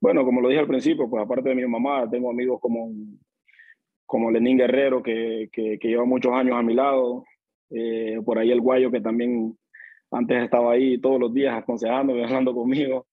Bueno, 0.00 0.24
como 0.24 0.42
lo 0.42 0.48
dije 0.48 0.60
al 0.60 0.66
principio, 0.66 1.08
pues 1.08 1.24
aparte 1.24 1.48
de 1.48 1.54
mi 1.54 1.66
mamá, 1.66 2.08
tengo 2.10 2.30
amigos 2.30 2.60
como, 2.60 2.92
como 4.04 4.30
Lenín 4.30 4.58
Guerrero, 4.58 5.02
que, 5.02 5.48
que, 5.50 5.78
que 5.78 5.88
lleva 5.88 6.04
muchos 6.04 6.32
años 6.32 6.56
a 6.56 6.62
mi 6.62 6.74
lado. 6.74 7.24
Eh, 7.70 8.20
por 8.24 8.38
ahí 8.38 8.50
el 8.50 8.60
Guayo, 8.60 8.90
que 8.90 9.00
también 9.00 9.56
antes 10.10 10.44
estaba 10.44 10.72
ahí 10.72 10.98
todos 10.98 11.18
los 11.18 11.32
días 11.32 11.56
aconsejándome, 11.56 12.24
hablando 12.24 12.54
conmigo. 12.54 13.06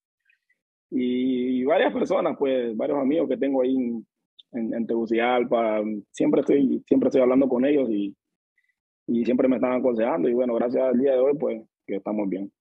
Y, 0.89 1.63
varias 1.63 1.93
personas, 1.93 2.36
pues 2.38 2.76
varios 2.76 3.00
amigos 3.00 3.30
que 3.30 3.38
tengo 3.38 3.62
ahí 3.62 4.04
en, 4.51 4.73
en, 4.73 4.87
Tegucigalpa. 4.87 5.81
Siempre 6.11 6.41
estoy, 6.41 6.83
siempre 6.87 7.07
estoy 7.07 7.21
hablando 7.21 7.47
con 7.47 7.65
ellos 7.65 7.89
y, 7.89 8.15
y 9.07 9.25
siempre 9.25 9.47
me 9.47 9.55
están 9.55 9.73
aconsejando. 9.73 10.29
Y 10.29 10.33
bueno, 10.33 10.55
gracias 10.55 10.83
al 10.83 10.99
día 10.99 11.13
de 11.13 11.19
hoy, 11.19 11.33
pues 11.37 11.61
que 11.85 11.95
estamos 11.95 12.29
bien. 12.29 12.51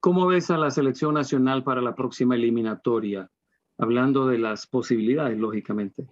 ¿Cómo 0.00 0.26
ves 0.26 0.50
a 0.50 0.58
la 0.58 0.70
selección 0.70 1.14
nacional 1.14 1.64
para 1.64 1.80
la 1.80 1.94
próxima 1.94 2.36
eliminatoria? 2.36 3.28
Hablando 3.78 4.26
de 4.26 4.38
las 4.38 4.66
posibilidades, 4.66 5.36
lógicamente. 5.38 6.06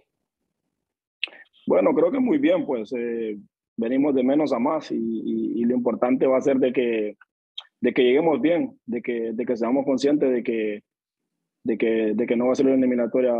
Bueno, 1.65 1.93
creo 1.93 2.11
que 2.11 2.19
muy 2.19 2.37
bien, 2.37 2.65
pues 2.65 2.93
eh, 2.93 3.37
venimos 3.75 4.13
de 4.15 4.23
menos 4.23 4.53
a 4.53 4.59
más 4.59 4.91
y, 4.91 4.95
y, 4.95 5.61
y, 5.61 5.65
lo 5.65 5.75
importante 5.75 6.27
va 6.27 6.37
a 6.37 6.41
ser 6.41 6.57
de 6.57 6.71
que, 6.71 7.17
de 7.81 7.93
que 7.93 8.03
lleguemos 8.03 8.41
bien, 8.41 8.79
de 8.85 9.01
que, 9.01 9.31
de 9.33 9.45
que 9.45 9.57
seamos 9.57 9.85
conscientes 9.85 10.31
de 10.31 10.43
que, 10.43 10.83
de, 11.67 11.77
que, 11.77 12.13
de 12.15 12.25
que 12.25 12.35
no 12.35 12.47
va 12.47 12.53
a 12.53 12.55
ser 12.55 12.65
una 12.65 12.75
eliminatoria 12.75 13.33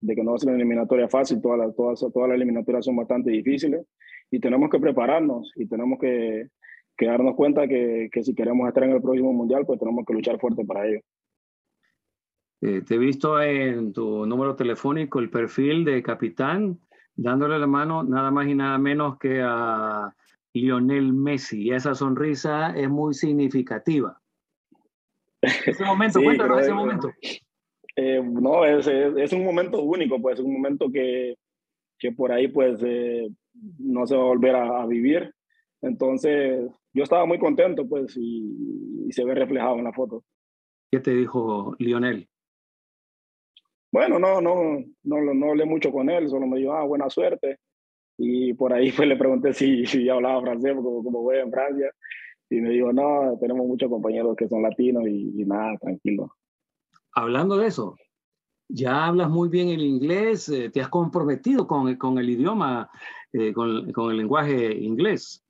de 0.00 0.14
que 0.14 0.22
no 0.22 0.30
va 0.30 0.36
a 0.36 0.38
ser 0.38 0.50
una 0.50 0.58
eliminatoria 0.58 1.08
fácil, 1.08 1.40
todas 1.40 1.58
las, 1.58 1.74
todas, 1.74 1.98
todas 1.98 2.28
las 2.28 2.36
eliminatorias 2.36 2.84
son 2.84 2.96
bastante 2.96 3.30
difíciles 3.30 3.84
y 4.30 4.38
tenemos 4.38 4.70
que 4.70 4.78
prepararnos 4.78 5.50
y 5.56 5.66
tenemos 5.66 5.98
que, 5.98 6.48
que 6.96 7.06
darnos 7.06 7.34
cuenta 7.34 7.66
que, 7.66 8.08
que, 8.12 8.22
si 8.22 8.34
queremos 8.34 8.68
estar 8.68 8.84
en 8.84 8.92
el 8.92 9.02
próximo 9.02 9.32
mundial, 9.32 9.64
pues 9.66 9.80
tenemos 9.80 10.04
que 10.06 10.12
luchar 10.12 10.38
fuerte 10.38 10.64
para 10.64 10.86
ello. 10.86 11.00
Eh, 12.60 12.82
te 12.82 12.94
he 12.94 12.98
visto 12.98 13.40
en 13.40 13.92
tu 13.92 14.26
número 14.26 14.54
telefónico 14.54 15.18
el 15.18 15.30
perfil 15.30 15.84
de 15.84 16.02
capitán, 16.02 16.78
dándole 17.14 17.58
la 17.58 17.66
mano 17.66 18.02
nada 18.02 18.30
más 18.30 18.46
y 18.46 18.54
nada 18.54 18.78
menos 18.78 19.18
que 19.18 19.40
a 19.42 20.14
Lionel 20.52 21.12
Messi. 21.14 21.62
Y 21.62 21.72
esa 21.72 21.94
sonrisa 21.94 22.70
es 22.76 22.88
muy 22.88 23.14
significativa. 23.14 24.20
Ese 25.66 25.84
momento, 25.84 26.18
sí, 26.18 26.24
cuéntanos 26.24 26.60
ese 26.60 26.72
momento. 26.72 27.12
Eh, 27.96 28.22
no, 28.22 28.64
es, 28.64 28.86
es, 28.86 29.16
es, 29.16 29.32
un 29.32 29.42
momento 29.42 29.82
único, 29.82 30.20
pues 30.20 30.38
un 30.38 30.52
momento 30.52 30.90
que, 30.92 31.36
que 31.98 32.12
por 32.12 32.30
ahí 32.30 32.48
pues 32.48 32.78
eh, 32.84 33.28
no 33.78 34.06
se 34.06 34.14
va 34.14 34.22
a 34.22 34.26
volver 34.26 34.54
a, 34.54 34.82
a 34.82 34.86
vivir. 34.86 35.32
Entonces, 35.80 36.70
yo 36.92 37.02
estaba 37.02 37.26
muy 37.26 37.38
contento, 37.38 37.86
pues, 37.88 38.16
y, 38.16 39.06
y, 39.06 39.12
se 39.12 39.24
ve 39.24 39.34
reflejado 39.34 39.76
en 39.76 39.84
la 39.84 39.92
foto. 39.92 40.24
¿Qué 40.90 41.00
te 41.00 41.14
dijo 41.14 41.74
Lionel? 41.78 42.28
Bueno, 43.92 44.18
no, 44.18 44.40
no, 44.40 44.82
no, 45.04 45.34
no 45.34 45.50
hablé 45.50 45.64
mucho 45.64 45.90
con 45.90 46.10
él, 46.10 46.28
solo 46.28 46.46
me 46.46 46.58
dijo, 46.58 46.72
ah, 46.74 46.84
buena 46.84 47.08
suerte. 47.08 47.58
Y 48.18 48.54
por 48.54 48.72
ahí 48.72 48.92
pues 48.96 49.08
le 49.08 49.16
pregunté 49.16 49.52
si, 49.52 49.86
si 49.86 50.08
hablaba 50.08 50.42
francés, 50.42 50.74
como, 50.74 51.02
como 51.02 51.22
voy 51.22 51.38
en 51.38 51.50
Francia. 51.50 51.90
Y 52.50 52.60
me 52.60 52.70
dijo, 52.70 52.92
no, 52.92 53.36
tenemos 53.40 53.66
muchos 53.66 53.88
compañeros 53.88 54.36
que 54.36 54.48
son 54.48 54.62
latinos 54.62 55.04
y, 55.06 55.40
y 55.40 55.44
nada, 55.44 55.76
tranquilo. 55.78 56.30
Hablando 57.16 57.56
de 57.56 57.68
eso, 57.68 57.96
ya 58.68 59.06
hablas 59.06 59.30
muy 59.30 59.48
bien 59.48 59.70
el 59.70 59.80
inglés, 59.80 60.50
eh, 60.50 60.68
te 60.70 60.82
has 60.82 60.88
comprometido 60.90 61.66
con, 61.66 61.96
con 61.96 62.18
el 62.18 62.28
idioma, 62.28 62.90
eh, 63.32 63.54
con, 63.54 63.90
con, 63.92 64.10
el 64.10 64.18
lenguaje 64.18 64.74
inglés. 64.74 65.42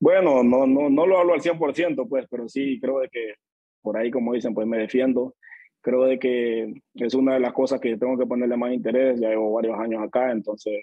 Bueno, 0.00 0.42
no, 0.42 0.66
no, 0.66 0.88
no 0.88 1.06
lo 1.06 1.18
hablo 1.18 1.34
al 1.34 1.42
100%, 1.42 2.08
pues, 2.08 2.26
pero 2.30 2.48
sí 2.48 2.80
creo 2.80 3.00
de 3.00 3.10
que 3.10 3.34
por 3.82 3.98
ahí, 3.98 4.10
como 4.10 4.32
dicen, 4.32 4.54
pues 4.54 4.66
me 4.66 4.78
defiendo. 4.78 5.34
Creo 5.82 6.04
de 6.04 6.18
que 6.18 6.72
es 6.94 7.14
una 7.14 7.34
de 7.34 7.40
las 7.40 7.52
cosas 7.52 7.78
que 7.78 7.98
tengo 7.98 8.16
que 8.16 8.26
ponerle 8.26 8.56
más 8.56 8.72
interés. 8.72 9.20
Ya 9.20 9.28
llevo 9.28 9.52
varios 9.52 9.78
años 9.78 10.02
acá, 10.02 10.32
entonces 10.32 10.82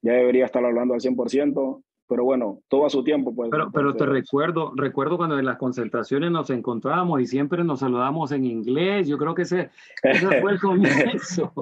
ya 0.00 0.12
debería 0.12 0.44
estar 0.44 0.64
hablando 0.64 0.94
al 0.94 1.00
100%. 1.00 1.82
Pero 2.08 2.24
bueno, 2.24 2.60
todo 2.68 2.86
a 2.86 2.90
su 2.90 3.02
tiempo. 3.02 3.34
Pues, 3.34 3.50
pero, 3.50 3.70
pero 3.72 3.96
te 3.96 4.06
recuerdo, 4.06 4.72
recuerdo 4.76 5.16
cuando 5.16 5.38
en 5.38 5.44
las 5.44 5.58
concentraciones 5.58 6.30
nos 6.30 6.50
encontrábamos 6.50 7.20
y 7.20 7.26
siempre 7.26 7.64
nos 7.64 7.80
saludamos 7.80 8.30
en 8.32 8.44
inglés. 8.44 9.08
Yo 9.08 9.18
creo 9.18 9.34
que 9.34 9.42
ese, 9.42 9.70
ese 10.02 10.40
fue 10.40 10.52
el 10.52 10.60
comienzo. 10.60 11.52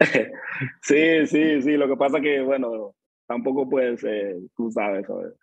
sí, 0.82 1.26
sí, 1.26 1.62
sí. 1.62 1.76
Lo 1.76 1.86
que 1.86 1.96
pasa 1.96 2.20
que, 2.20 2.40
bueno, 2.40 2.94
tampoco 3.26 3.68
pues, 3.68 4.02
eh, 4.04 4.40
tú 4.56 4.70
sabes, 4.70 5.06
¿sabes? 5.06 5.34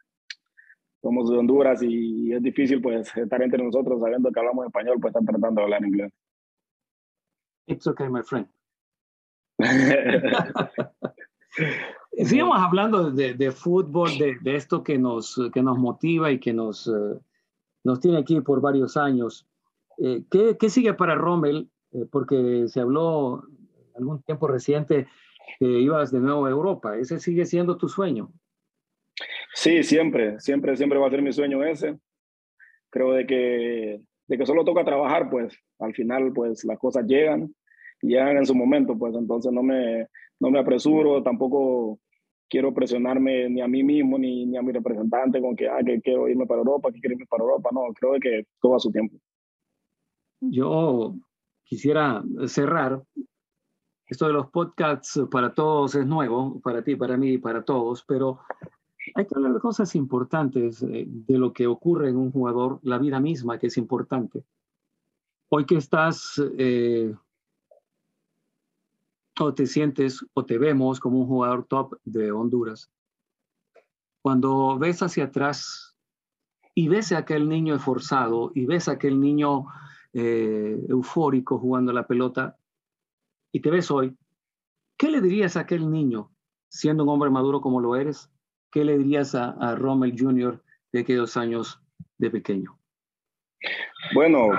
somos 1.02 1.30
de 1.30 1.38
Honduras 1.38 1.82
y 1.82 2.34
es 2.34 2.42
difícil 2.42 2.82
pues 2.82 3.16
estar 3.16 3.42
entre 3.42 3.64
nosotros 3.64 4.02
sabiendo 4.02 4.32
que 4.32 4.40
hablamos 4.40 4.66
español, 4.66 4.98
pues 5.00 5.12
están 5.12 5.26
tratando 5.26 5.62
de 5.62 5.64
hablar 5.64 5.86
inglés. 5.86 6.12
It's 7.68 7.88
okay, 7.88 8.10
my 8.10 8.24
friend. 8.24 8.48
Sigamos 12.12 12.58
hablando 12.60 13.12
de, 13.12 13.34
de 13.34 13.52
fútbol, 13.52 14.18
de, 14.18 14.38
de, 14.42 14.56
esto 14.56 14.84
que 14.84 14.98
nos, 14.98 15.40
que 15.54 15.62
nos 15.62 15.78
motiva 15.78 16.32
y 16.32 16.40
que 16.40 16.54
nos, 16.54 16.88
uh, 16.88 17.20
nos 17.84 18.00
tiene 18.00 18.18
aquí 18.18 18.42
por 18.42 18.62
varios 18.62 18.98
años. 18.98 19.48
Eh, 19.98 20.24
¿qué, 20.30 20.58
¿qué, 20.60 20.70
sigue 20.70 20.94
para 20.94 21.16
Rommel? 21.16 21.70
Eh, 21.92 22.06
porque 22.12 22.66
se 22.68 22.82
habló 22.82 23.44
algún 23.96 24.22
tiempo 24.24 24.48
reciente 24.48 25.08
que 25.60 25.66
ibas 25.66 26.12
de 26.12 26.20
nuevo 26.20 26.46
a 26.46 26.50
Europa. 26.50 26.98
¿Ese 26.98 27.20
sigue 27.20 27.46
siendo 27.46 27.78
tu 27.78 27.88
sueño? 27.88 28.32
Sí, 29.54 29.84
siempre, 29.84 30.40
siempre, 30.40 30.76
siempre 30.76 31.00
va 31.00 31.08
a 31.08 31.12
ser 31.12 31.22
mi 31.22 31.34
sueño 31.34 31.64
ese. 31.64 31.98
Creo 32.90 33.14
de 33.14 33.26
que, 33.26 34.02
de 34.28 34.38
que 34.38 34.46
solo 34.46 34.64
toca 34.64 34.86
trabajar, 34.86 35.30
pues 35.30 35.58
al 35.80 35.94
final, 35.94 36.32
pues 36.34 36.64
las 36.66 36.78
cosas 36.78 37.06
llegan 37.06 37.54
y 38.02 38.10
llegan 38.10 38.38
en 38.38 38.46
su 38.46 38.54
momento, 38.54 38.98
pues 38.98 39.16
entonces 39.16 39.52
no 39.52 39.64
me, 39.64 40.08
no 40.40 40.52
me 40.52 40.60
apresuro, 40.60 41.24
tampoco 41.24 42.00
quiero 42.50 42.74
presionarme 42.74 43.50
ni 43.50 43.62
a 43.62 43.68
mí 43.68 43.84
mismo 43.84 44.18
ni, 44.18 44.46
ni 44.46 44.58
a 44.58 44.62
mi 44.62 44.72
representante 44.72 45.42
con 45.42 45.56
que, 45.56 45.68
ah, 45.68 45.80
que 45.86 46.02
quiero 46.02 46.28
irme 46.28 46.46
para 46.46 46.60
Europa, 46.60 46.92
que 46.92 47.00
quiero 47.00 47.14
irme 47.14 47.26
para 47.26 47.44
Europa, 47.44 47.70
no, 47.74 47.94
creo 47.94 48.14
que 48.20 48.46
todo 48.62 48.76
a 48.76 48.80
su 48.80 48.92
tiempo. 48.92 49.18
Yo 50.40 51.16
quisiera 51.64 52.24
cerrar. 52.48 53.04
Esto 54.08 54.28
de 54.28 54.34
los 54.34 54.50
podcasts 54.50 55.20
para 55.30 55.54
todos 55.54 55.96
es 55.96 56.06
nuevo, 56.06 56.62
para 56.62 56.82
ti, 56.82 56.96
para 56.96 57.18
mí, 57.18 57.38
para 57.40 57.64
todos, 57.64 58.06
pero 58.08 58.40
hay 59.16 59.26
que 59.26 59.36
hablar 59.36 59.54
de 59.54 59.60
cosas 59.60 59.96
importantes, 59.96 60.82
eh, 60.84 61.06
de 61.08 61.38
lo 61.38 61.52
que 61.52 61.68
ocurre 61.68 62.10
en 62.10 62.16
un 62.16 62.32
jugador, 62.32 62.80
la 62.84 63.00
vida 63.00 63.20
misma, 63.20 63.60
que 63.60 63.68
es 63.68 63.78
importante. 63.78 64.44
Hoy 65.50 65.66
que 65.66 65.76
estás 65.76 66.42
eh, 66.58 67.14
o 69.46 69.54
te 69.54 69.66
sientes 69.66 70.26
o 70.34 70.46
te 70.46 70.58
vemos 70.58 71.00
como 71.00 71.20
un 71.20 71.28
jugador 71.28 71.66
top 71.66 71.96
de 72.04 72.32
Honduras, 72.32 72.92
cuando 74.22 74.78
ves 74.78 75.02
hacia 75.02 75.26
atrás 75.26 75.96
y 76.76 76.88
ves 76.88 77.12
a 77.12 77.20
aquel 77.20 77.48
niño 77.48 77.76
esforzado 77.76 78.52
y 78.54 78.66
ves 78.66 78.88
a 78.88 78.94
aquel 78.94 79.20
niño 79.20 79.66
eh, 80.14 80.78
eufórico 80.90 81.60
jugando 81.60 81.94
la 81.94 82.08
pelota 82.08 82.58
y 83.52 83.62
te 83.62 83.72
ves 83.72 83.90
hoy, 83.92 84.16
¿qué 84.98 85.10
le 85.10 85.22
dirías 85.22 85.58
a 85.58 85.62
aquel 85.62 85.90
niño 85.90 86.32
siendo 86.70 87.04
un 87.04 87.10
hombre 87.10 87.30
maduro 87.30 87.62
como 87.62 87.80
lo 87.80 87.96
eres? 87.96 88.30
¿qué 88.72 88.84
le 88.84 88.98
dirías 88.98 89.36
a, 89.36 89.52
a 89.52 89.76
Rommel 89.76 90.14
Jr. 90.18 90.62
de 90.92 91.00
aquellos 91.00 91.38
años 91.38 91.82
de 92.18 92.30
pequeño? 92.30 92.78
Bueno, 94.14 94.50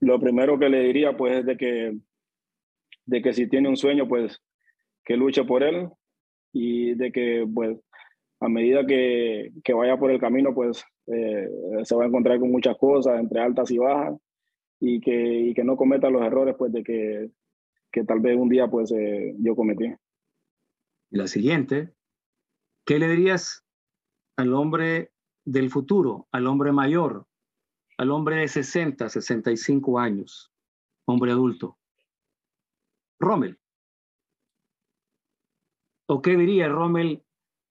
lo 0.00 0.18
primero 0.18 0.58
que 0.58 0.68
le 0.68 0.80
diría 0.80 1.16
pues 1.16 1.40
es 1.40 1.46
de 1.46 1.56
que, 1.56 1.98
de 3.06 3.22
que 3.22 3.32
si 3.32 3.48
tiene 3.48 3.68
un 3.68 3.76
sueño 3.76 4.06
pues 4.08 4.42
que 5.04 5.16
luche 5.16 5.44
por 5.44 5.62
él 5.62 5.88
y 6.52 6.94
de 6.94 7.12
que 7.12 7.46
pues 7.52 7.78
a 8.40 8.48
medida 8.48 8.86
que, 8.86 9.52
que 9.64 9.72
vaya 9.72 9.98
por 9.98 10.10
el 10.10 10.20
camino, 10.20 10.54
pues 10.54 10.84
eh, 11.06 11.48
se 11.84 11.94
va 11.94 12.04
a 12.04 12.06
encontrar 12.06 12.38
con 12.38 12.50
muchas 12.50 12.76
cosas, 12.76 13.18
entre 13.18 13.40
altas 13.40 13.70
y 13.70 13.78
bajas, 13.78 14.18
y 14.80 15.00
que, 15.00 15.40
y 15.40 15.54
que 15.54 15.64
no 15.64 15.76
cometa 15.76 16.10
los 16.10 16.22
errores 16.22 16.54
pues, 16.58 16.72
de 16.72 16.82
que, 16.82 17.30
que 17.90 18.04
tal 18.04 18.20
vez 18.20 18.36
un 18.36 18.48
día 18.48 18.68
pues, 18.68 18.92
eh, 18.92 19.34
yo 19.38 19.56
cometí. 19.56 19.86
La 21.10 21.26
siguiente, 21.28 21.94
¿qué 22.84 22.98
le 22.98 23.08
dirías 23.08 23.64
al 24.36 24.52
hombre 24.52 25.12
del 25.44 25.70
futuro, 25.70 26.28
al 26.30 26.46
hombre 26.46 26.72
mayor, 26.72 27.26
al 27.96 28.10
hombre 28.10 28.36
de 28.36 28.48
60, 28.48 29.08
65 29.08 29.98
años, 29.98 30.52
hombre 31.06 31.30
adulto? 31.30 31.78
Rommel. 33.18 33.58
¿O 36.08 36.22
qué 36.22 36.36
diría 36.36 36.68
Rommel 36.68 37.22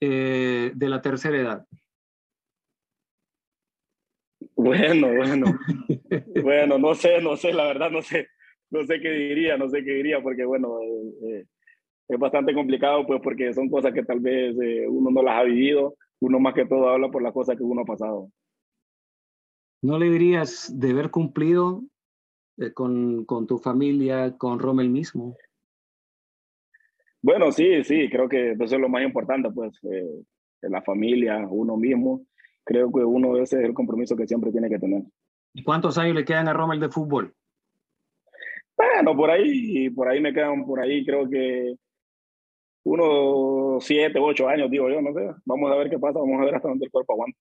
eh, 0.02 0.72
de 0.76 0.90
la 0.90 1.02
tercera 1.02 1.38
edad? 1.38 1.68
Bueno, 4.56 5.08
bueno, 5.16 5.46
bueno, 6.44 6.78
no 6.78 6.96
sé, 6.96 7.22
no 7.22 7.36
sé, 7.38 7.54
la 7.54 7.66
verdad 7.66 7.90
no 7.92 8.02
sé, 8.02 8.28
no 8.70 8.84
sé 8.84 9.00
qué 9.00 9.10
diría, 9.10 9.58
no 9.58 9.70
sé 9.70 9.84
qué 9.84 9.92
diría, 9.92 10.22
porque 10.22 10.46
bueno, 10.46 10.80
eh, 10.82 11.14
eh, 11.30 11.46
es 12.10 12.20
bastante 12.20 12.54
complicado, 12.54 13.06
pues 13.06 13.22
porque 13.22 13.54
son 13.54 13.70
cosas 13.70 13.94
que 13.94 14.04
tal 14.04 14.20
vez 14.20 14.56
uno 14.88 15.12
no 15.12 15.24
las 15.24 15.40
ha 15.40 15.44
vivido, 15.44 15.96
uno 16.20 16.40
más 16.40 16.54
que 16.54 16.66
todo 16.66 16.90
habla 16.90 17.10
por 17.10 17.22
las 17.22 17.34
cosas 17.34 17.58
que 17.58 17.64
uno 17.64 17.82
ha 17.82 17.86
pasado. 17.86 18.30
¿No 19.82 19.98
le 20.00 20.10
dirías 20.10 20.74
de 20.78 20.92
haber 20.92 21.12
cumplido 21.12 21.84
con, 22.74 23.26
con 23.26 23.48
tu 23.48 23.58
familia, 23.58 24.38
con 24.38 24.60
Rommel 24.60 24.90
mismo? 24.90 25.36
Bueno, 27.22 27.52
sí, 27.52 27.84
sí, 27.84 28.08
creo 28.10 28.30
que 28.30 28.52
eso 28.52 28.76
es 28.76 28.80
lo 28.80 28.90
más 28.90 29.04
importante, 29.04 29.50
pues, 29.50 29.80
eh, 29.84 30.22
la 30.62 30.82
familia, 30.82 31.48
uno 31.50 31.76
mismo. 31.78 32.26
Creo 32.64 32.92
que 32.92 33.04
uno 33.04 33.38
ese 33.38 33.60
es 33.60 33.66
el 33.66 33.74
compromiso 33.74 34.16
que 34.16 34.28
siempre 34.28 34.52
tiene 34.52 34.70
que 34.70 34.80
tener. 34.80 35.04
¿Y 35.54 35.64
cuántos 35.64 35.98
años 35.98 36.16
le 36.16 36.26
quedan 36.26 36.48
a 36.48 36.54
Rommel 36.54 36.80
de 36.80 36.90
fútbol? 36.90 37.34
Bueno, 38.78 39.16
por 39.16 39.32
ahí, 39.32 39.90
por 39.90 40.08
ahí 40.08 40.20
me 40.20 40.34
quedan, 40.34 40.66
por 40.66 40.80
ahí 40.80 41.06
creo 41.06 41.30
que 41.30 41.76
unos 42.84 43.84
siete, 43.84 44.20
ocho 44.20 44.48
años, 44.48 44.70
digo 44.70 44.90
yo, 44.90 45.02
no 45.02 45.14
sé. 45.14 45.28
Vamos 45.46 45.72
a 45.72 45.76
ver 45.76 45.90
qué 45.90 45.98
pasa, 45.98 46.20
vamos 46.20 46.42
a 46.42 46.46
ver 46.46 46.56
hasta 46.56 46.68
dónde 46.68 46.86
el 46.86 46.92
cuerpo 46.92 47.14
aguanta. 47.14 47.40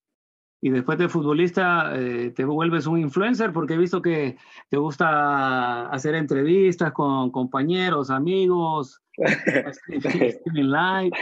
Y 0.64 0.70
después 0.70 0.96
de 0.96 1.10
futbolista, 1.10 1.92
eh, 1.94 2.30
te 2.30 2.42
vuelves 2.46 2.86
un 2.86 2.98
influencer 2.98 3.52
porque 3.52 3.74
he 3.74 3.76
visto 3.76 4.00
que 4.00 4.38
te 4.70 4.78
gusta 4.78 5.90
hacer 5.90 6.14
entrevistas 6.14 6.90
con 6.92 7.30
compañeros, 7.30 8.08
amigos, 8.08 9.02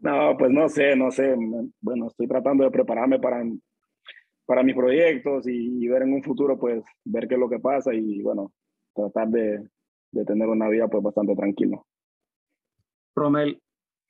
No, 0.00 0.36
pues 0.36 0.50
no 0.50 0.68
sé, 0.68 0.96
no 0.96 1.12
sé. 1.12 1.36
Bueno, 1.80 2.08
estoy 2.08 2.26
tratando 2.26 2.64
de 2.64 2.72
prepararme 2.72 3.20
para, 3.20 3.44
para 4.44 4.64
mis 4.64 4.74
proyectos 4.74 5.46
y, 5.46 5.86
ver 5.86 6.02
en 6.02 6.14
un 6.14 6.24
futuro, 6.24 6.58
pues, 6.58 6.82
ver 7.04 7.28
qué 7.28 7.34
es 7.34 7.40
lo 7.40 7.48
que 7.48 7.60
pasa 7.60 7.94
y, 7.94 8.22
bueno, 8.22 8.52
tratar 8.92 9.28
de, 9.28 9.68
de 10.10 10.24
tener 10.24 10.48
una 10.48 10.68
vida, 10.68 10.88
pues, 10.88 11.04
bastante 11.04 11.36
tranquila. 11.36 11.80
Romel, 13.14 13.62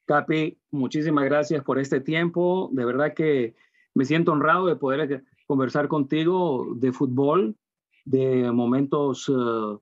Capi, 0.07 0.59
muchísimas 0.71 1.27
gracias 1.27 1.63
por 1.63 1.79
este 1.79 2.01
tiempo. 2.01 2.71
De 2.73 2.87
verdad 2.87 3.13
que 3.13 3.55
me 3.99 4.05
siento 4.05 4.31
honrado 4.31 4.67
de 4.67 4.77
poder 4.77 5.25
conversar 5.49 5.89
contigo 5.89 6.69
de 6.77 6.93
fútbol, 6.93 7.57
de 8.05 8.53
momentos 8.53 9.29
eh, 9.29 9.77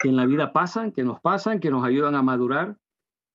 que 0.00 0.08
en 0.08 0.16
la 0.16 0.26
vida 0.26 0.52
pasan, 0.52 0.90
que 0.90 1.04
nos 1.04 1.20
pasan, 1.20 1.60
que 1.60 1.70
nos 1.70 1.84
ayudan 1.84 2.16
a 2.16 2.22
madurar. 2.22 2.76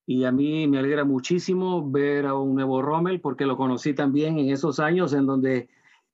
Y 0.05 0.25
a 0.25 0.33
mí 0.33 0.67
me 0.67 0.79
alegra 0.79 1.05
muchísimo 1.05 1.89
ver 1.89 2.25
a 2.25 2.33
un 2.33 2.55
nuevo 2.55 2.81
Rommel, 2.81 3.21
porque 3.21 3.45
lo 3.45 3.55
conocí 3.55 3.93
también 3.93 4.37
en 4.37 4.49
esos 4.49 4.81
años 4.81 5.13
en 5.13 5.27
donde 5.27 5.69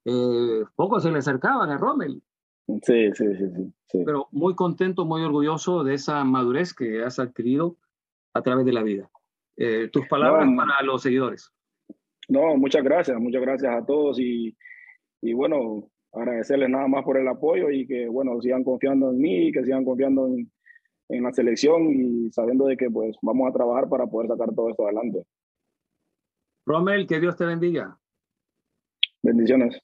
eh, 0.05 0.63
pocos 0.75 1.01
se 1.01 1.11
le 1.11 1.17
acercaban 1.17 1.71
a 1.71 1.79
Rommel. 1.79 2.21
Sí, 2.83 3.11
sí, 3.15 3.25
sí, 3.35 3.73
sí, 3.87 4.03
Pero 4.05 4.27
muy 4.31 4.53
contento, 4.53 5.05
muy 5.05 5.23
orgulloso 5.23 5.83
de 5.83 5.95
esa 5.95 6.23
madurez 6.23 6.75
que 6.75 7.03
has 7.03 7.17
adquirido 7.17 7.77
a 8.35 8.43
través 8.43 8.63
de 8.67 8.73
la 8.73 8.83
vida. 8.83 9.09
Eh, 9.57 9.89
tus 9.91 10.07
palabras 10.07 10.47
para 10.55 10.83
los 10.83 11.01
seguidores. 11.01 11.51
No, 12.29 12.55
muchas 12.57 12.83
gracias, 12.83 13.19
muchas 13.19 13.41
gracias 13.41 13.73
a 13.73 13.85
todos 13.85 14.19
y, 14.19 14.55
y 15.21 15.33
bueno, 15.33 15.89
agradecerles 16.13 16.69
nada 16.69 16.87
más 16.87 17.03
por 17.03 17.17
el 17.17 17.27
apoyo 17.27 17.69
y 17.69 17.85
que, 17.87 18.07
bueno, 18.07 18.39
sigan 18.41 18.63
confiando 18.63 19.11
en 19.11 19.17
mí, 19.17 19.51
que 19.51 19.63
sigan 19.63 19.83
confiando 19.83 20.27
en, 20.27 20.51
en 21.09 21.23
la 21.23 21.31
selección 21.33 21.89
y 21.91 22.31
sabiendo 22.31 22.65
de 22.65 22.77
que, 22.77 22.89
pues, 22.89 23.15
vamos 23.21 23.49
a 23.49 23.53
trabajar 23.53 23.89
para 23.89 24.07
poder 24.07 24.29
sacar 24.29 24.53
todo 24.55 24.69
esto 24.69 24.85
adelante. 24.85 25.23
Rommel, 26.65 27.07
que 27.07 27.19
Dios 27.19 27.35
te 27.35 27.45
bendiga. 27.45 27.97
Bendiciones. 29.21 29.79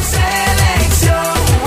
Selección. 0.00 1.57